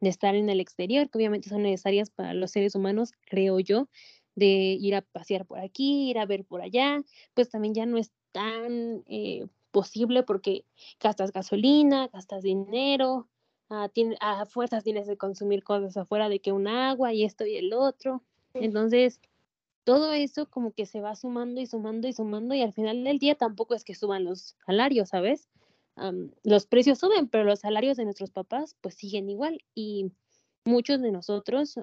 de 0.07 0.11
estar 0.11 0.37
en 0.37 0.49
el 0.49 0.61
exterior, 0.61 1.11
que 1.11 1.19
obviamente 1.19 1.49
son 1.49 1.65
necesarias 1.65 2.11
para 2.11 2.33
los 2.33 2.53
seres 2.53 2.77
humanos, 2.77 3.11
creo 3.23 3.59
yo, 3.59 3.89
de 4.37 4.79
ir 4.81 4.95
a 4.95 5.03
pasear 5.03 5.47
por 5.47 5.59
aquí, 5.59 6.11
ir 6.11 6.21
a 6.21 6.27
ver 6.27 6.45
por 6.45 6.63
allá, 6.63 7.03
pues 7.35 7.51
también 7.51 7.75
ya 7.75 7.87
no 7.87 7.99
es 7.99 8.13
tan 8.31 9.03
eh, 9.09 9.49
posible 9.73 10.23
porque 10.23 10.65
gastas 11.01 11.33
gasolina, 11.33 12.07
gastas 12.13 12.45
dinero, 12.45 13.27
a, 13.69 13.91
a 14.21 14.47
fuerzas 14.47 14.85
tienes 14.85 15.09
que 15.09 15.17
consumir 15.17 15.65
cosas 15.65 15.97
afuera 15.97 16.29
de 16.29 16.39
que 16.39 16.53
un 16.53 16.69
agua 16.69 17.13
y 17.13 17.25
esto 17.25 17.45
y 17.45 17.57
el 17.57 17.73
otro. 17.73 18.23
Entonces, 18.55 19.21
todo 19.83 20.13
eso 20.13 20.49
como 20.49 20.71
que 20.71 20.87
se 20.87 21.01
va 21.01 21.17
sumando 21.17 21.61
y 21.61 21.67
sumando 21.67 22.07
y 22.07 22.13
sumando 22.13 22.55
y 22.55 22.63
al 22.63 22.73
final 22.73 23.03
del 23.03 23.19
día 23.19 23.35
tampoco 23.35 23.75
es 23.75 23.83
que 23.83 23.97
suban 23.97 24.23
los 24.23 24.55
salarios, 24.67 25.09
¿sabes? 25.09 25.49
Los 26.45 26.67
precios 26.67 26.99
suben, 26.99 27.29
pero 27.29 27.45
los 27.45 27.61
salarios 27.61 27.97
de 27.97 28.05
nuestros 28.05 28.31
papás 28.31 28.77
pues 28.81 28.95
siguen 28.97 29.31
igual 29.31 29.65
y 29.75 30.13
muchos 30.65 31.01
de 31.01 31.11
nosotros, 31.11 31.81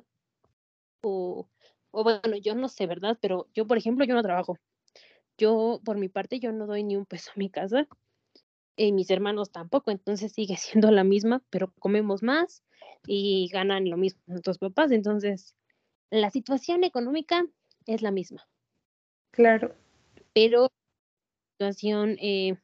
o, 1.01 1.47
o 1.91 2.03
bueno, 2.03 2.37
yo 2.37 2.55
no 2.55 2.69
sé, 2.69 2.85
¿verdad? 2.85 3.17
Pero 3.21 3.47
yo, 3.53 3.65
por 3.65 3.77
ejemplo, 3.77 4.05
yo 4.05 4.13
no 4.13 4.21
trabajo. 4.21 4.57
Yo, 5.37 5.81
por 5.83 5.97
mi 5.97 6.09
parte, 6.09 6.39
yo 6.39 6.51
no 6.51 6.67
doy 6.67 6.83
ni 6.83 6.95
un 6.95 7.05
peso 7.05 7.31
a 7.31 7.39
mi 7.39 7.49
casa 7.49 7.87
y 8.75 8.91
mis 8.91 9.09
hermanos 9.09 9.51
tampoco, 9.51 9.91
entonces 9.91 10.31
sigue 10.33 10.55
siendo 10.57 10.91
la 10.91 11.03
misma, 11.03 11.43
pero 11.49 11.71
comemos 11.79 12.23
más 12.23 12.63
y 13.07 13.49
ganan 13.51 13.89
lo 13.89 13.97
mismo 13.97 14.21
nuestros 14.27 14.57
papás, 14.57 14.91
entonces 14.91 15.55
la 16.09 16.29
situación 16.29 16.83
económica 16.83 17.45
es 17.85 18.01
la 18.01 18.11
misma. 18.11 18.47
Claro. 19.31 19.75
Pero 20.33 20.69
la 21.59 21.73
situación, 21.73 22.17
eh, 22.21 22.55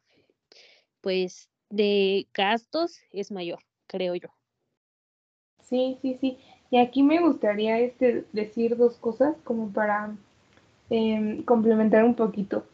pues, 1.01 1.49
de 1.69 2.27
gastos 2.33 2.99
es 3.11 3.31
mayor, 3.31 3.59
creo 3.87 4.15
yo. 4.15 4.29
Sí, 5.63 5.97
sí, 6.01 6.17
sí. 6.19 6.37
Y 6.71 6.77
aquí 6.77 7.03
me 7.03 7.19
gustaría 7.19 7.79
este, 7.79 8.25
decir 8.33 8.77
dos 8.77 8.97
cosas 8.97 9.35
como 9.43 9.71
para 9.71 10.15
em, 10.89 11.43
complementar 11.43 12.03
un 12.03 12.15
poquito. 12.15 12.65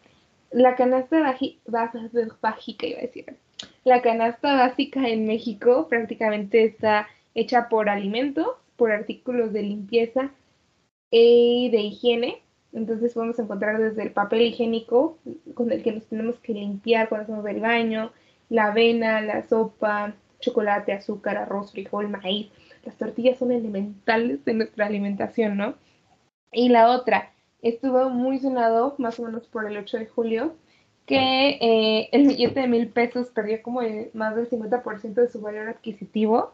La 0.52 0.76
canasta 0.76 1.20
básica, 1.22 2.88
iba 2.88 3.00
a 3.00 3.02
decir. 3.02 3.38
La 3.84 4.02
canasta 4.02 4.56
básica 4.56 5.08
en 5.08 5.26
México 5.26 5.88
prácticamente 5.90 6.64
está 6.64 7.08
hecha 7.34 7.70
por 7.70 7.90
alimentos, 7.90 8.48
por 8.76 8.92
artículos 8.92 9.54
de 9.54 9.64
limpieza 9.64 10.32
y 11.12 11.70
de 11.72 11.82
higiene. 11.82 12.42
Entonces 12.76 13.14
podemos 13.14 13.40
encontrar 13.40 13.80
desde 13.80 14.04
el 14.04 14.12
papel 14.12 14.42
higiénico 14.42 15.18
con 15.54 15.72
el 15.72 15.82
que 15.82 15.94
nos 15.94 16.06
tenemos 16.08 16.40
que 16.40 16.54
limpiar 16.54 17.08
cuando 17.08 17.24
hacemos 17.24 17.46
el 17.46 17.62
baño, 17.62 18.12
la 18.50 18.66
avena, 18.66 19.22
la 19.22 19.44
sopa, 19.44 20.14
chocolate, 20.40 20.92
azúcar, 20.92 21.38
arroz, 21.38 21.72
frijol, 21.72 22.10
maíz. 22.10 22.52
Las 22.84 22.98
tortillas 22.98 23.40
son 23.40 23.52
elementales 23.52 24.44
de 24.44 24.54
nuestra 24.54 24.86
alimentación, 24.86 25.58
¿no? 25.58 25.76
Y 26.52 26.70
la 26.70 26.90
otra, 26.90 27.32
estuvo 27.62 28.10
muy 28.10 28.40
sonado 28.40 28.96
más 28.98 29.20
o 29.20 29.24
menos 29.24 29.48
por 29.48 29.66
el 29.66 29.78
8 29.78 29.98
de 29.98 30.08
julio, 30.08 30.56
que 31.06 31.58
eh, 31.62 32.10
el 32.12 32.28
billete 32.28 32.60
de 32.62 32.68
mil 32.68 32.90
pesos 32.90 33.30
perdió 33.30 33.62
como 33.64 33.82
más 34.14 34.36
del 34.36 34.50
50% 34.50 35.14
de 35.14 35.30
su 35.30 35.40
valor 35.40 35.70
adquisitivo. 35.70 36.54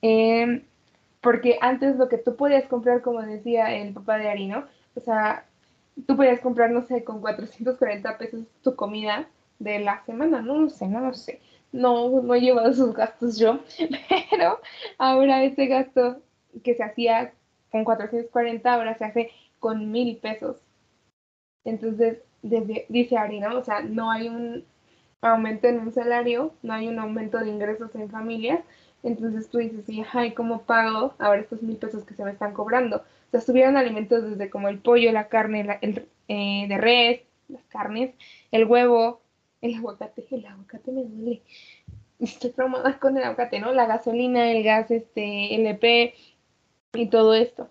Em, 0.00 0.64
porque 1.20 1.58
antes 1.60 1.96
lo 1.96 2.08
que 2.08 2.18
tú 2.18 2.36
podías 2.36 2.64
comprar, 2.66 3.02
como 3.02 3.20
decía 3.20 3.74
el 3.76 3.92
papá 3.92 4.16
de 4.16 4.28
Ari, 4.30 4.46
¿no? 4.46 4.64
O 4.94 5.00
sea, 5.00 5.46
tú 6.06 6.16
podías 6.16 6.40
comprar, 6.40 6.70
no 6.70 6.82
sé, 6.82 7.04
con 7.04 7.20
440 7.20 8.18
pesos 8.18 8.40
tu 8.62 8.76
comida 8.76 9.28
de 9.58 9.80
la 9.80 10.04
semana, 10.04 10.40
no 10.42 10.58
lo 10.58 10.70
sé, 10.70 10.88
no 10.88 11.00
lo 11.00 11.14
sé. 11.14 11.40
No, 11.72 12.22
no 12.22 12.34
he 12.34 12.40
llevado 12.40 12.70
esos 12.70 12.94
gastos 12.94 13.38
yo, 13.38 13.60
pero 14.30 14.60
ahora 14.98 15.44
ese 15.44 15.66
gasto 15.66 16.20
que 16.64 16.74
se 16.74 16.82
hacía 16.82 17.32
con 17.70 17.84
440 17.84 18.74
ahora 18.74 18.96
se 18.98 19.04
hace 19.04 19.30
con 19.60 19.92
mil 19.92 20.16
pesos. 20.16 20.56
Entonces, 21.64 22.18
desde, 22.42 22.86
dice 22.88 23.16
Ari, 23.16 23.40
¿no? 23.40 23.58
O 23.58 23.64
sea, 23.64 23.82
no 23.82 24.10
hay 24.10 24.28
un 24.28 24.64
aumento 25.20 25.68
en 25.68 25.80
un 25.80 25.92
salario, 25.92 26.54
no 26.62 26.72
hay 26.72 26.88
un 26.88 26.98
aumento 26.98 27.38
de 27.38 27.50
ingresos 27.50 27.94
en 27.94 28.10
familias, 28.10 28.60
entonces 29.02 29.48
tú 29.48 29.58
dices, 29.58 29.84
ay, 30.12 30.32
¿cómo 30.32 30.62
pago 30.62 31.14
ahora 31.18 31.40
estos 31.40 31.62
mil 31.62 31.76
pesos 31.76 32.04
que 32.04 32.14
se 32.14 32.24
me 32.24 32.32
están 32.32 32.52
cobrando? 32.52 33.02
O 33.30 33.32
sea, 33.32 33.38
estuvieron 33.38 33.76
alimentos 33.76 34.24
desde 34.24 34.50
como 34.50 34.68
el 34.68 34.80
pollo, 34.80 35.12
la 35.12 35.28
carne, 35.28 35.78
el, 35.82 36.08
eh, 36.26 36.66
de 36.68 36.78
res, 36.78 37.20
las 37.46 37.62
carnes, 37.66 38.16
el 38.50 38.64
huevo, 38.64 39.22
el 39.60 39.76
aguacate, 39.76 40.26
el 40.32 40.46
aguacate 40.46 40.90
me 40.90 41.04
duele. 41.04 41.42
Estoy 42.18 42.50
traumada 42.50 42.98
con 42.98 43.16
el 43.16 43.22
aguacate, 43.22 43.60
¿no? 43.60 43.72
La 43.72 43.86
gasolina, 43.86 44.50
el 44.50 44.64
gas, 44.64 44.90
este, 44.90 45.54
LP 45.54 46.14
y 46.94 47.08
todo 47.08 47.34
esto. 47.34 47.70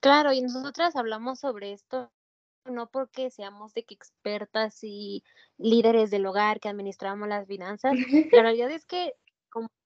Claro, 0.00 0.32
y 0.32 0.40
nosotras 0.40 0.96
hablamos 0.96 1.40
sobre 1.40 1.72
esto 1.72 2.10
no 2.64 2.90
porque 2.90 3.30
seamos 3.30 3.74
de 3.74 3.84
que 3.84 3.94
expertas 3.94 4.78
y 4.82 5.24
líderes 5.58 6.10
del 6.10 6.26
hogar 6.26 6.60
que 6.60 6.68
administramos 6.68 7.28
las 7.28 7.46
finanzas. 7.46 7.94
La 8.32 8.42
realidad 8.42 8.70
es 8.70 8.86
que 8.86 9.14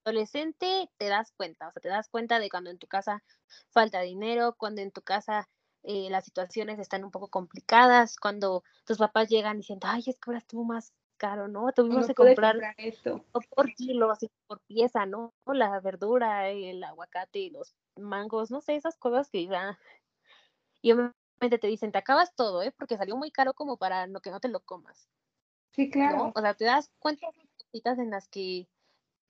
adolescente 0.04 0.90
te 0.96 1.08
das 1.08 1.32
cuenta, 1.32 1.68
o 1.68 1.72
sea, 1.72 1.80
te 1.80 1.88
das 1.88 2.08
cuenta 2.08 2.38
de 2.38 2.50
cuando 2.50 2.70
en 2.70 2.78
tu 2.78 2.86
casa 2.86 3.22
falta 3.70 4.00
dinero, 4.00 4.54
cuando 4.56 4.82
en 4.82 4.90
tu 4.90 5.02
casa 5.02 5.48
eh, 5.82 6.08
las 6.10 6.24
situaciones 6.24 6.78
están 6.78 7.04
un 7.04 7.10
poco 7.10 7.28
complicadas, 7.28 8.16
cuando 8.16 8.62
tus 8.84 8.98
papás 8.98 9.28
llegan 9.28 9.58
diciendo, 9.58 9.86
ay, 9.90 10.02
es 10.06 10.18
que 10.18 10.30
ahora 10.30 10.38
estuvo 10.38 10.64
más 10.64 10.92
caro, 11.16 11.48
¿no? 11.48 11.72
Tuvimos 11.72 12.06
que 12.06 12.14
comprar, 12.14 12.56
esto. 12.76 13.24
por 13.32 13.74
kilo, 13.74 14.10
así 14.10 14.30
por 14.46 14.60
pieza, 14.60 15.06
¿no? 15.06 15.32
La 15.46 15.80
verdura, 15.80 16.48
el 16.50 16.82
aguacate, 16.82 17.50
los 17.50 17.74
mangos, 17.96 18.50
no 18.50 18.60
sé, 18.60 18.76
esas 18.76 18.96
cosas 18.96 19.30
que 19.30 19.46
ya... 19.46 19.78
Y 20.82 20.92
te 21.50 21.66
dicen, 21.66 21.92
te 21.92 21.98
acabas 21.98 22.34
todo, 22.34 22.62
¿eh? 22.62 22.72
Porque 22.72 22.96
salió 22.96 23.16
muy 23.16 23.30
caro 23.30 23.54
como 23.54 23.76
para 23.76 24.06
lo 24.06 24.20
que 24.20 24.30
no 24.30 24.40
te 24.40 24.48
lo 24.48 24.60
comas. 24.60 25.08
Sí, 25.72 25.90
claro. 25.90 26.32
O 26.34 26.40
sea, 26.40 26.54
te 26.54 26.64
das 26.64 26.90
cuenta 26.98 27.26
de 27.32 27.48
cositas 27.58 27.98
en 27.98 28.10
las 28.10 28.28
que 28.28 28.68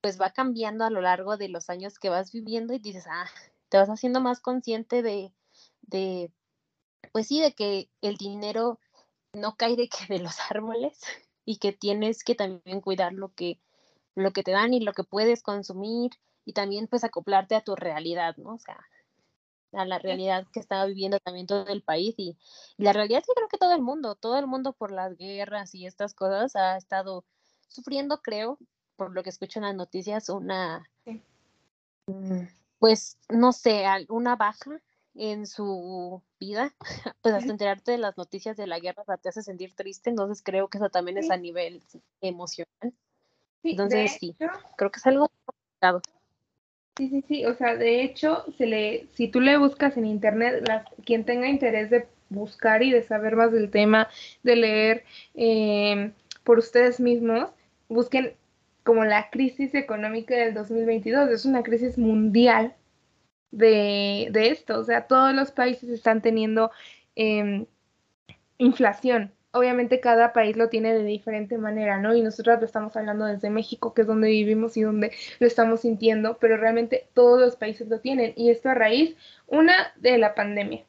pues 0.05 0.21
va 0.21 0.29
cambiando 0.29 0.85
a 0.85 0.91
lo 0.91 1.01
largo 1.01 1.39
de 1.39 1.49
los 1.49 1.71
años 1.71 1.99
que 1.99 2.11
vas 2.11 2.31
viviendo 2.31 2.75
y 2.75 2.79
dices, 2.79 3.07
ah, 3.09 3.25
te 3.71 3.79
vas 3.79 3.89
haciendo 3.89 4.21
más 4.21 4.39
consciente 4.39 5.01
de, 5.01 5.33
de 5.81 6.31
pues 7.11 7.29
sí, 7.29 7.41
de 7.41 7.55
que 7.55 7.89
el 8.03 8.19
dinero 8.19 8.79
no 9.33 9.57
cae 9.57 9.77
de 9.77 9.89
que 9.89 10.13
de 10.13 10.21
los 10.23 10.37
árboles 10.51 11.01
y 11.47 11.57
que 11.57 11.73
tienes 11.73 12.23
que 12.23 12.35
también 12.35 12.83
cuidar 12.83 13.15
lo 13.15 13.33
que, 13.33 13.63
lo 14.15 14.33
que 14.33 14.43
te 14.43 14.51
dan 14.51 14.75
y 14.75 14.81
lo 14.81 14.93
que 14.93 15.05
puedes 15.05 15.43
consumir 15.43 16.11
y 16.45 16.53
también 16.53 16.87
pues 16.87 17.03
acoplarte 17.03 17.55
a 17.55 17.65
tu 17.65 17.75
realidad, 17.75 18.37
¿no? 18.37 18.57
O 18.57 18.59
sea, 18.59 18.77
a 19.73 19.87
la 19.87 19.99
realidad 19.99 20.47
que 20.53 20.61
estaba 20.61 20.85
viviendo 20.85 21.19
también 21.19 21.47
todo 21.47 21.67
el 21.69 21.83
país 21.83 22.15
y, 22.19 22.37
la 22.77 22.93
realidad 22.93 23.21
es 23.21 23.27
que 23.27 23.33
creo 23.35 23.49
que 23.49 23.57
todo 23.57 23.73
el 23.73 23.81
mundo, 23.81 24.17
todo 24.17 24.39
el 24.39 24.47
mundo 24.47 24.75
por 24.75 24.93
las 24.93 25.17
guerras 25.17 25.75
y 25.75 25.87
estas 25.87 26.13
cosas 26.13 26.57
ha 26.57 26.77
estado 26.77 27.25
sufriendo, 27.69 28.21
creo, 28.21 28.59
por 28.97 29.13
lo 29.13 29.23
que 29.23 29.31
escucho 29.31 29.59
en 29.59 29.65
las 29.65 29.75
noticias, 29.75 30.29
una, 30.29 30.89
mm, 32.07 32.43
pues, 32.79 33.19
no 33.29 33.53
sé, 33.53 33.85
una 34.09 34.37
baja 34.37 34.81
en 35.15 35.47
su 35.47 36.23
vida, 36.41 36.75
pues 37.23 37.35
hasta 37.35 37.51
enterarte 37.51 37.93
de 37.93 37.99
las 37.99 38.17
noticias 38.17 38.57
de 38.57 38.67
la 38.67 38.81
guerra 38.81 39.05
te 39.17 39.29
hace 39.29 39.43
sentir 39.43 39.75
triste, 39.75 40.11
entonces 40.11 40.43
creo 40.43 40.69
que 40.69 40.79
eso 40.79 40.91
también 40.91 41.19
es 41.19 41.31
a 41.31 41.37
nivel 41.37 41.83
emocional. 42.21 42.93
entonces 43.63 44.17
sí, 44.19 44.37
creo 44.77 44.91
que 44.91 44.99
es 44.99 45.07
algo 45.07 45.31
complicado. 45.45 46.03
Sí, 46.97 47.09
sí, 47.09 47.25
sí, 47.27 47.45
o 47.45 47.55
sea, 47.55 47.75
de 47.75 48.03
hecho, 48.03 48.45
se 48.57 48.67
le, 48.67 49.09
si 49.15 49.27
tú 49.27 49.41
le 49.41 49.57
buscas 49.57 49.97
en 49.97 50.07
internet, 50.07 50.65
las, 50.67 50.87
quien 51.05 51.25
tenga 51.25 51.49
interés 51.49 51.91
de 51.91 52.07
buscar 52.29 52.85
y 52.85 52.93
de 52.93 53.03
saber 53.03 53.35
más 53.35 53.51
del 53.51 53.71
tema, 53.71 54.09
de 54.45 54.57
leer 54.57 55.05
eh, 55.35 56.13
por 56.45 56.59
ustedes 56.59 57.01
mismos, 57.01 57.51
busquen 57.89 58.37
como 58.85 59.05
la 59.05 59.31
crisis 59.31 59.75
económica 59.75 60.37
del 60.37 60.55
2022, 60.55 61.31
es 61.31 61.45
una 61.45 61.63
crisis 61.63 61.99
mundial 61.99 62.75
de, 63.51 64.29
de 64.31 64.49
esto, 64.51 64.79
o 64.79 64.85
sea, 64.85 65.07
todos 65.07 65.35
los 65.35 65.51
países 65.53 65.89
están 65.91 66.23
teniendo 66.23 66.71
eh, 67.17 67.67
inflación, 68.59 69.33
obviamente 69.55 70.01
cada 70.01 70.33
país 70.33 70.57
lo 70.57 70.69
tiene 70.69 70.93
de 70.93 71.05
diferente 71.05 71.59
manera, 71.59 71.99
¿no? 71.99 72.15
Y 72.15 72.23
nosotros 72.23 72.59
lo 72.59 72.67
estamos 72.67 72.97
hablando 72.97 73.25
desde 73.25 73.51
México, 73.51 73.95
que 73.95 74.03
es 74.03 74.07
donde 74.07 74.29
vivimos 74.29 74.77
y 74.77 74.83
donde 74.83 75.13
lo 75.39 75.47
estamos 75.47 75.81
sintiendo, 75.81 76.39
pero 76.39 76.57
realmente 76.57 77.09
todos 77.15 77.41
los 77.41 77.57
países 77.57 77.89
lo 77.89 78.01
tienen. 78.01 78.33
Y 78.37 78.51
esto 78.51 78.69
a 78.69 78.75
raíz, 78.75 79.17
una, 79.47 79.93
de 79.97 80.19
la 80.19 80.35
pandemia, 80.35 80.85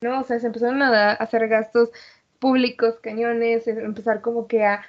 ¿no? 0.00 0.20
O 0.20 0.24
sea, 0.24 0.40
se 0.40 0.46
empezaron 0.46 0.82
a 0.82 1.12
hacer 1.12 1.48
gastos 1.48 1.90
públicos, 2.38 2.98
cañones, 3.00 3.68
empezar 3.68 4.22
como 4.22 4.46
que 4.48 4.64
a 4.64 4.82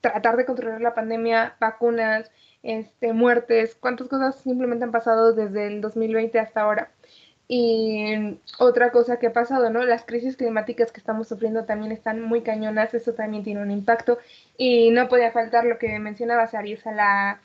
tratar 0.00 0.36
de 0.36 0.46
controlar 0.46 0.80
la 0.80 0.94
pandemia, 0.94 1.56
vacunas, 1.60 2.30
este, 2.62 3.12
muertes, 3.12 3.76
cuántas 3.80 4.08
cosas 4.08 4.36
simplemente 4.40 4.84
han 4.84 4.92
pasado 4.92 5.32
desde 5.32 5.66
el 5.66 5.80
2020 5.80 6.38
hasta 6.38 6.62
ahora. 6.62 6.90
Y 7.48 8.38
otra 8.58 8.92
cosa 8.92 9.18
que 9.18 9.26
ha 9.26 9.32
pasado, 9.32 9.68
¿no? 9.68 9.84
Las 9.84 10.04
crisis 10.04 10.36
climáticas 10.36 10.90
que 10.90 11.00
estamos 11.00 11.28
sufriendo 11.28 11.64
también 11.64 11.92
están 11.92 12.22
muy 12.22 12.42
cañonas, 12.42 12.94
eso 12.94 13.12
también 13.14 13.44
tiene 13.44 13.62
un 13.62 13.70
impacto. 13.70 14.18
Y 14.56 14.90
no 14.90 15.08
podía 15.08 15.32
faltar 15.32 15.64
lo 15.66 15.78
que 15.78 15.98
mencionaba 15.98 16.46
Sari, 16.46 16.78
la, 16.86 17.42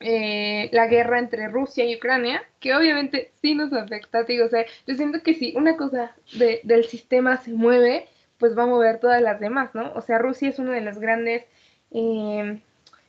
eh, 0.00 0.68
la 0.72 0.88
guerra 0.88 1.20
entre 1.20 1.48
Rusia 1.48 1.84
y 1.84 1.96
Ucrania, 1.96 2.42
que 2.58 2.74
obviamente 2.74 3.32
sí 3.42 3.54
nos 3.54 3.72
afecta, 3.72 4.24
digo, 4.24 4.46
o 4.46 4.48
sea, 4.48 4.64
yo 4.86 4.96
siento 4.96 5.22
que 5.22 5.34
si 5.34 5.54
una 5.56 5.76
cosa 5.76 6.16
del 6.34 6.84
sistema 6.86 7.36
se 7.36 7.52
mueve, 7.52 8.08
pues 8.42 8.58
va 8.58 8.64
a 8.64 8.66
mover 8.66 8.98
todas 8.98 9.22
las 9.22 9.38
demás, 9.38 9.72
¿no? 9.72 9.92
O 9.94 10.00
sea, 10.00 10.18
Rusia 10.18 10.48
es 10.48 10.58
uno 10.58 10.72
de 10.72 10.80
los 10.80 10.98
grandes, 10.98 11.44
eh, 11.92 12.60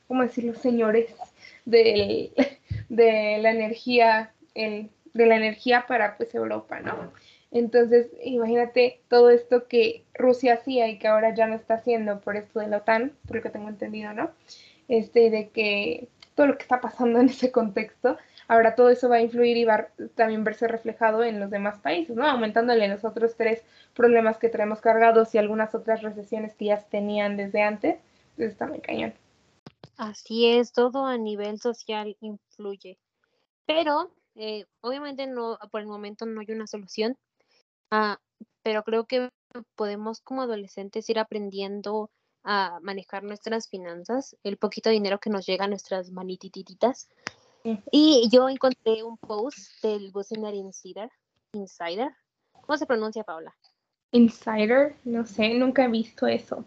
¿cómo 0.06 0.22
decirlo?, 0.22 0.54
señores 0.54 1.12
del, 1.64 2.30
de 2.88 3.38
la 3.42 3.50
energía, 3.50 4.30
el, 4.54 4.90
de 5.12 5.26
la 5.26 5.34
energía 5.34 5.86
para 5.88 6.16
pues 6.16 6.32
Europa, 6.36 6.78
¿no? 6.78 7.12
Entonces, 7.50 8.12
imagínate 8.22 9.00
todo 9.08 9.30
esto 9.30 9.66
que 9.66 10.04
Rusia 10.14 10.54
hacía 10.54 10.86
y 10.86 11.00
que 11.00 11.08
ahora 11.08 11.34
ya 11.34 11.48
no 11.48 11.56
está 11.56 11.74
haciendo 11.74 12.20
por 12.20 12.36
esto 12.36 12.60
de 12.60 12.68
la 12.68 12.76
OTAN, 12.76 13.10
por 13.26 13.38
lo 13.38 13.42
que 13.42 13.50
tengo 13.50 13.68
entendido, 13.68 14.12
¿no? 14.12 14.30
Este, 14.86 15.30
de 15.30 15.48
que 15.48 16.06
todo 16.36 16.46
lo 16.46 16.56
que 16.56 16.62
está 16.62 16.80
pasando 16.80 17.18
en 17.18 17.28
ese 17.28 17.50
contexto, 17.50 18.18
ahora 18.48 18.74
todo 18.74 18.90
eso 18.90 19.08
va 19.08 19.16
a 19.16 19.22
influir 19.22 19.56
y 19.56 19.64
va 19.64 19.74
a 19.74 19.88
también 20.14 20.44
verse 20.44 20.68
reflejado 20.68 21.24
en 21.24 21.40
los 21.40 21.50
demás 21.50 21.78
países, 21.80 22.16
¿no? 22.16 22.26
Aumentándole 22.26 22.88
los 22.88 23.04
otros 23.04 23.36
tres 23.36 23.64
problemas 23.94 24.38
que 24.38 24.48
traemos 24.48 24.80
cargados 24.80 25.34
y 25.34 25.38
algunas 25.38 25.74
otras 25.74 26.02
recesiones 26.02 26.54
que 26.54 26.66
ya 26.66 26.80
tenían 26.82 27.36
desde 27.36 27.62
antes, 27.62 27.98
pues 28.36 28.50
está 28.50 28.66
muy 28.66 28.80
cañón. 28.80 29.14
Así 29.96 30.46
es, 30.50 30.72
todo 30.72 31.06
a 31.06 31.16
nivel 31.16 31.60
social 31.60 32.16
influye. 32.20 32.98
Pero, 33.66 34.10
eh, 34.34 34.66
obviamente 34.80 35.26
no, 35.26 35.58
por 35.70 35.80
el 35.80 35.86
momento 35.86 36.26
no 36.26 36.40
hay 36.40 36.50
una 36.50 36.66
solución, 36.66 37.16
ah, 37.90 38.18
pero 38.62 38.82
creo 38.82 39.04
que 39.06 39.30
podemos 39.76 40.20
como 40.20 40.42
adolescentes 40.42 41.08
ir 41.08 41.18
aprendiendo 41.18 42.10
a 42.42 42.78
manejar 42.82 43.22
nuestras 43.22 43.68
finanzas, 43.68 44.36
el 44.42 44.58
poquito 44.58 44.90
dinero 44.90 45.18
que 45.18 45.30
nos 45.30 45.46
llega 45.46 45.64
a 45.64 45.68
nuestras 45.68 46.10
manitititas. 46.10 47.08
Y 47.90 48.28
yo 48.30 48.48
encontré 48.48 49.02
un 49.02 49.16
post 49.16 49.82
del 49.82 50.10
Business 50.12 50.54
Insider. 50.54 51.10
Insider. 51.52 52.10
¿Cómo 52.52 52.76
se 52.76 52.86
pronuncia, 52.86 53.24
Paula? 53.24 53.56
Insider, 54.12 54.96
no 55.04 55.24
sé, 55.26 55.54
nunca 55.54 55.84
he 55.84 55.88
visto 55.88 56.26
eso. 56.26 56.64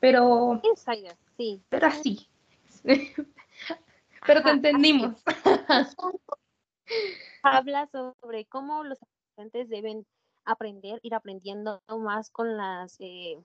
Pero. 0.00 0.60
Insider, 0.62 1.16
sí. 1.36 1.62
Pero 1.68 1.86
así. 1.88 2.28
pero 4.26 4.42
te 4.42 4.50
entendimos. 4.50 5.22
Habla 7.42 7.88
sobre 7.88 8.44
cómo 8.46 8.84
los 8.84 8.98
adolescentes 9.02 9.68
deben 9.68 10.06
aprender, 10.44 11.00
ir 11.02 11.14
aprendiendo 11.14 11.82
más 11.88 12.30
con 12.30 12.56
las 12.56 12.96
eh, 13.00 13.36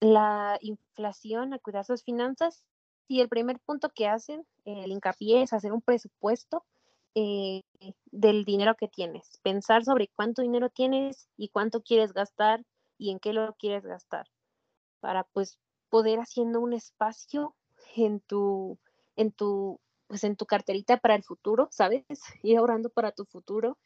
la 0.00 0.58
inflación, 0.60 1.52
a 1.52 1.58
cuidar 1.58 1.84
sus 1.84 2.02
finanzas. 2.02 2.64
Y 3.08 3.20
el 3.20 3.28
primer 3.28 3.60
punto 3.60 3.90
que 3.94 4.08
hacen, 4.08 4.46
el 4.64 4.90
hincapié, 4.90 5.42
es 5.42 5.52
hacer 5.52 5.72
un 5.72 5.82
presupuesto 5.82 6.64
eh, 7.14 7.62
del 8.10 8.44
dinero 8.44 8.74
que 8.74 8.88
tienes. 8.88 9.38
Pensar 9.42 9.84
sobre 9.84 10.08
cuánto 10.08 10.42
dinero 10.42 10.70
tienes 10.70 11.28
y 11.36 11.48
cuánto 11.48 11.82
quieres 11.82 12.12
gastar 12.12 12.64
y 12.98 13.10
en 13.10 13.20
qué 13.20 13.32
lo 13.32 13.54
quieres 13.54 13.84
gastar. 13.84 14.26
Para 15.00 15.24
pues 15.24 15.58
poder 15.88 16.18
haciendo 16.18 16.60
un 16.60 16.72
espacio 16.72 17.54
en 17.94 18.20
tu, 18.20 18.78
en 19.16 19.32
tu, 19.32 19.80
pues 20.08 20.24
en 20.24 20.36
tu 20.36 20.46
carterita 20.46 20.98
para 20.98 21.14
el 21.14 21.22
futuro, 21.22 21.68
¿sabes? 21.70 22.04
Ir 22.42 22.58
ahorrando 22.58 22.90
para 22.90 23.12
tu 23.12 23.24
futuro. 23.24 23.78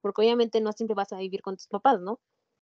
Porque 0.00 0.22
obviamente 0.22 0.60
no 0.60 0.72
siempre 0.72 0.94
vas 0.94 1.12
a 1.12 1.18
vivir 1.18 1.42
con 1.42 1.56
tus 1.56 1.66
papás, 1.66 2.00
¿no? 2.00 2.20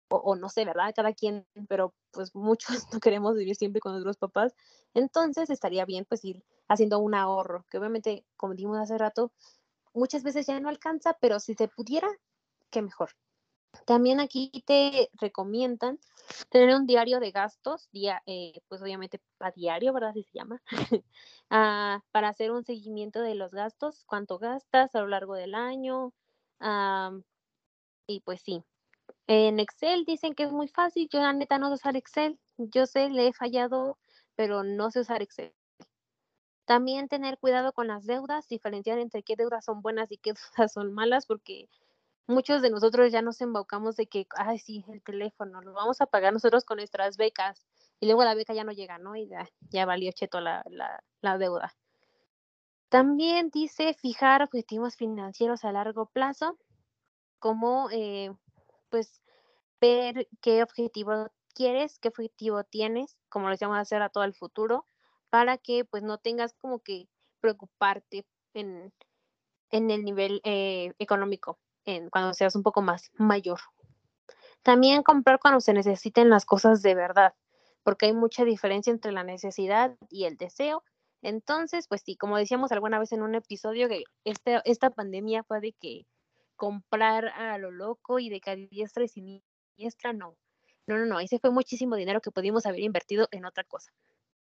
O, 0.09 0.35
no 0.35 0.49
sé, 0.49 0.65
¿verdad? 0.65 0.93
Cada 0.95 1.13
quien, 1.13 1.47
pero 1.67 1.93
pues 2.11 2.35
muchos 2.35 2.67
no 2.93 2.99
queremos 2.99 3.35
vivir 3.35 3.55
siempre 3.55 3.81
con 3.81 3.93
nuestros 3.93 4.17
papás. 4.17 4.55
Entonces 4.93 5.49
estaría 5.49 5.85
bien 5.85 6.05
pues 6.05 6.23
ir 6.25 6.43
haciendo 6.67 6.99
un 6.99 7.15
ahorro, 7.15 7.65
que 7.69 7.77
obviamente, 7.77 8.25
como 8.37 8.53
dijimos 8.53 8.77
hace 8.79 8.97
rato, 8.97 9.31
muchas 9.93 10.23
veces 10.23 10.47
ya 10.47 10.59
no 10.59 10.69
alcanza, 10.69 11.17
pero 11.19 11.39
si 11.39 11.53
se 11.55 11.67
pudiera, 11.67 12.09
qué 12.69 12.81
mejor. 12.81 13.11
También 13.85 14.19
aquí 14.19 14.51
te 14.65 15.09
recomiendan 15.19 15.99
tener 16.49 16.75
un 16.75 16.85
diario 16.85 17.19
de 17.19 17.31
gastos, 17.31 17.89
día, 17.91 18.21
eh, 18.25 18.53
pues 18.67 18.81
obviamente 18.81 19.21
a 19.39 19.51
diario, 19.51 19.93
¿verdad? 19.93 20.11
Así 20.11 20.23
se 20.23 20.37
llama, 20.37 20.61
ah, 21.49 22.01
para 22.11 22.29
hacer 22.29 22.51
un 22.51 22.63
seguimiento 22.63 23.21
de 23.21 23.35
los 23.35 23.51
gastos, 23.51 24.05
cuánto 24.05 24.39
gastas 24.39 24.95
a 24.95 25.01
lo 25.01 25.07
largo 25.07 25.35
del 25.35 25.55
año. 25.55 26.13
y 28.07 28.21
pues 28.21 28.41
sí, 28.41 28.63
en 29.27 29.59
Excel 29.59 30.05
dicen 30.05 30.35
que 30.35 30.43
es 30.43 30.51
muy 30.51 30.67
fácil. 30.67 31.09
Yo 31.11 31.19
la 31.19 31.33
neta 31.33 31.57
no 31.57 31.69
sé 31.69 31.75
usar 31.75 31.97
Excel. 31.97 32.39
Yo 32.57 32.85
sé, 32.85 33.09
le 33.09 33.27
he 33.27 33.33
fallado, 33.33 33.97
pero 34.35 34.63
no 34.63 34.91
sé 34.91 35.01
usar 35.01 35.21
Excel. 35.21 35.53
También 36.65 37.07
tener 37.07 37.37
cuidado 37.37 37.73
con 37.73 37.87
las 37.87 38.05
deudas, 38.05 38.47
diferenciar 38.47 38.97
entre 38.99 39.23
qué 39.23 39.35
deudas 39.35 39.65
son 39.65 39.81
buenas 39.81 40.11
y 40.11 40.17
qué 40.17 40.33
deudas 40.57 40.73
son 40.73 40.93
malas, 40.93 41.25
porque 41.25 41.69
muchos 42.27 42.61
de 42.61 42.69
nosotros 42.71 43.11
ya 43.11 43.21
nos 43.21 43.41
embaucamos 43.41 43.95
de 43.95 44.07
que, 44.07 44.27
ay, 44.35 44.59
sí, 44.59 44.83
el 44.89 45.01
teléfono, 45.01 45.61
lo 45.61 45.73
vamos 45.73 46.01
a 46.01 46.07
pagar 46.07 46.33
nosotros 46.33 46.65
con 46.65 46.77
nuestras 46.77 47.17
becas. 47.17 47.65
Y 47.99 48.07
luego 48.07 48.23
la 48.23 48.35
beca 48.35 48.53
ya 48.53 48.63
no 48.63 48.71
llega, 48.71 48.97
¿no? 48.97 49.15
Y 49.15 49.29
ya, 49.69 49.85
valió 49.85 50.11
cheto 50.11 50.41
la, 50.41 50.63
la, 50.69 51.03
la 51.21 51.37
deuda. 51.37 51.75
También 52.89 53.49
dice 53.49 53.93
fijar 53.93 54.43
objetivos 54.43 54.95
financieros 54.95 55.65
a 55.65 55.71
largo 55.71 56.07
plazo, 56.07 56.57
como 57.39 57.89
eh, 57.91 58.31
pues 58.95 59.21
ver 59.81 60.29
qué 60.41 60.63
objetivo 60.63 61.29
quieres, 61.53 61.99
qué 61.99 62.07
objetivo 62.07 62.63
tienes, 62.63 63.17
como 63.27 63.47
lo 63.47 63.51
decíamos 63.51 63.77
hacer 63.77 64.01
a 64.01 64.07
todo 64.07 64.23
el 64.23 64.33
futuro, 64.33 64.85
para 65.29 65.57
que 65.57 65.83
pues 65.83 66.01
no 66.01 66.17
tengas 66.17 66.53
como 66.53 66.79
que 66.79 67.09
preocuparte 67.41 68.25
en, 68.53 68.93
en 69.69 69.91
el 69.91 70.05
nivel 70.05 70.39
eh, 70.45 70.93
económico, 70.97 71.59
en, 71.83 72.09
cuando 72.09 72.33
seas 72.33 72.55
un 72.55 72.63
poco 72.63 72.81
más 72.81 73.11
mayor. 73.15 73.59
También 74.63 75.03
comprar 75.03 75.39
cuando 75.39 75.59
se 75.59 75.73
necesiten 75.73 76.29
las 76.29 76.45
cosas 76.45 76.81
de 76.81 76.95
verdad, 76.95 77.33
porque 77.83 78.05
hay 78.05 78.13
mucha 78.13 78.45
diferencia 78.45 78.91
entre 78.91 79.11
la 79.11 79.25
necesidad 79.25 79.97
y 80.09 80.23
el 80.23 80.37
deseo. 80.37 80.85
Entonces, 81.21 81.89
pues 81.89 82.01
sí, 82.05 82.15
como 82.15 82.37
decíamos 82.37 82.71
alguna 82.71 82.97
vez 82.97 83.11
en 83.11 83.23
un 83.23 83.35
episodio, 83.35 83.89
que 83.89 84.05
este, 84.23 84.61
esta 84.63 84.89
pandemia 84.89 85.43
fue 85.43 85.59
de 85.59 85.73
que 85.73 86.07
comprar 86.55 87.27
a 87.27 87.57
lo 87.57 87.71
loco 87.71 88.19
y 88.19 88.29
de 88.29 88.39
que 88.41 88.55
diestra 88.55 89.03
y 89.03 89.07
siniestra, 89.07 90.13
no. 90.13 90.35
No, 90.87 90.97
no, 90.97 91.05
no, 91.05 91.19
ese 91.19 91.39
fue 91.39 91.51
muchísimo 91.51 91.95
dinero 91.95 92.21
que 92.21 92.31
pudimos 92.31 92.65
haber 92.65 92.81
invertido 92.81 93.27
en 93.31 93.45
otra 93.45 93.63
cosa. 93.63 93.91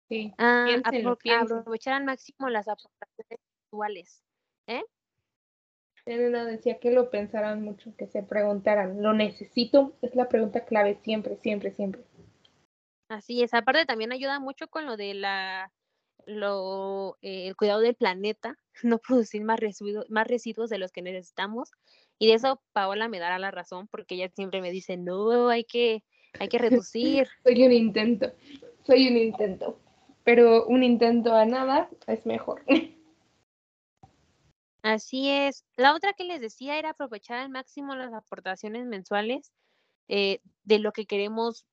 Sí, 0.07 0.33
ah, 0.37 0.67
aprovechar 0.83 1.93
al 1.93 2.03
máximo 2.03 2.49
las 2.49 2.67
aportaciones 2.67 3.39
actuales. 3.65 4.23
¿Eh? 4.67 4.83
Elena 6.05 6.45
decía 6.45 6.79
que 6.79 6.91
lo 6.91 7.09
pensaran 7.09 7.63
mucho, 7.63 7.95
que 7.95 8.07
se 8.07 8.23
preguntaran, 8.23 9.01
¿lo 9.01 9.13
necesito? 9.13 9.93
Es 10.01 10.15
la 10.15 10.27
pregunta 10.27 10.65
clave 10.65 10.99
siempre, 11.03 11.37
siempre, 11.37 11.71
siempre. 11.71 12.03
Así 13.09 13.41
es, 13.43 13.53
aparte 13.53 13.85
también 13.85 14.11
ayuda 14.11 14.39
mucho 14.39 14.67
con 14.67 14.85
lo 14.85 14.97
de 14.97 15.13
la 15.15 15.71
lo, 16.25 17.17
eh, 17.21 17.47
el 17.47 17.55
cuidado 17.55 17.79
del 17.79 17.95
planeta, 17.95 18.57
no 18.83 18.99
producir 18.99 19.43
más 19.43 19.59
residuos, 19.59 20.09
más 20.09 20.27
residuos 20.27 20.69
de 20.69 20.77
los 20.77 20.91
que 20.91 21.01
necesitamos. 21.01 21.71
Y 22.17 22.27
de 22.27 22.33
eso 22.33 22.61
Paola 22.73 23.07
me 23.07 23.19
dará 23.19 23.39
la 23.39 23.51
razón, 23.51 23.87
porque 23.87 24.15
ella 24.15 24.29
siempre 24.35 24.61
me 24.61 24.71
dice, 24.71 24.97
no, 24.97 25.49
hay 25.49 25.63
que, 25.63 26.03
hay 26.39 26.47
que 26.49 26.57
reducir. 26.57 27.27
soy 27.43 27.63
un 27.63 27.71
intento, 27.71 28.31
soy 28.85 29.07
un 29.07 29.17
intento, 29.17 29.79
pero 30.23 30.65
un 30.67 30.83
intento 30.83 31.33
a 31.33 31.45
nada 31.45 31.89
es 32.07 32.25
mejor. 32.25 32.63
Así 34.81 35.29
es. 35.29 35.65
La 35.75 35.93
otra 35.93 36.13
que 36.13 36.23
les 36.23 36.39
decía 36.39 36.79
era 36.79 36.91
aprovechar 36.91 37.37
al 37.37 37.49
máximo 37.49 37.95
las 37.95 38.13
aportaciones 38.13 38.85
mensuales 38.85 39.51
eh, 40.07 40.39
de 40.63 40.79
lo 40.79 40.93
que 40.93 41.05
queremos 41.05 41.65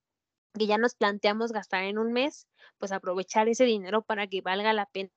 que 0.59 0.67
ya 0.67 0.79
nos 0.79 0.95
planteamos 0.95 1.53
gastar 1.53 1.85
en 1.85 1.99
un 1.99 2.13
mes, 2.13 2.47
pues 2.79 2.93
aprovechar 2.93 3.49
ese 3.49 3.65
dinero 3.65 4.03
para 4.03 4.27
que 4.27 4.41
valga 4.41 4.73
la 4.73 4.87
pena 4.87 5.11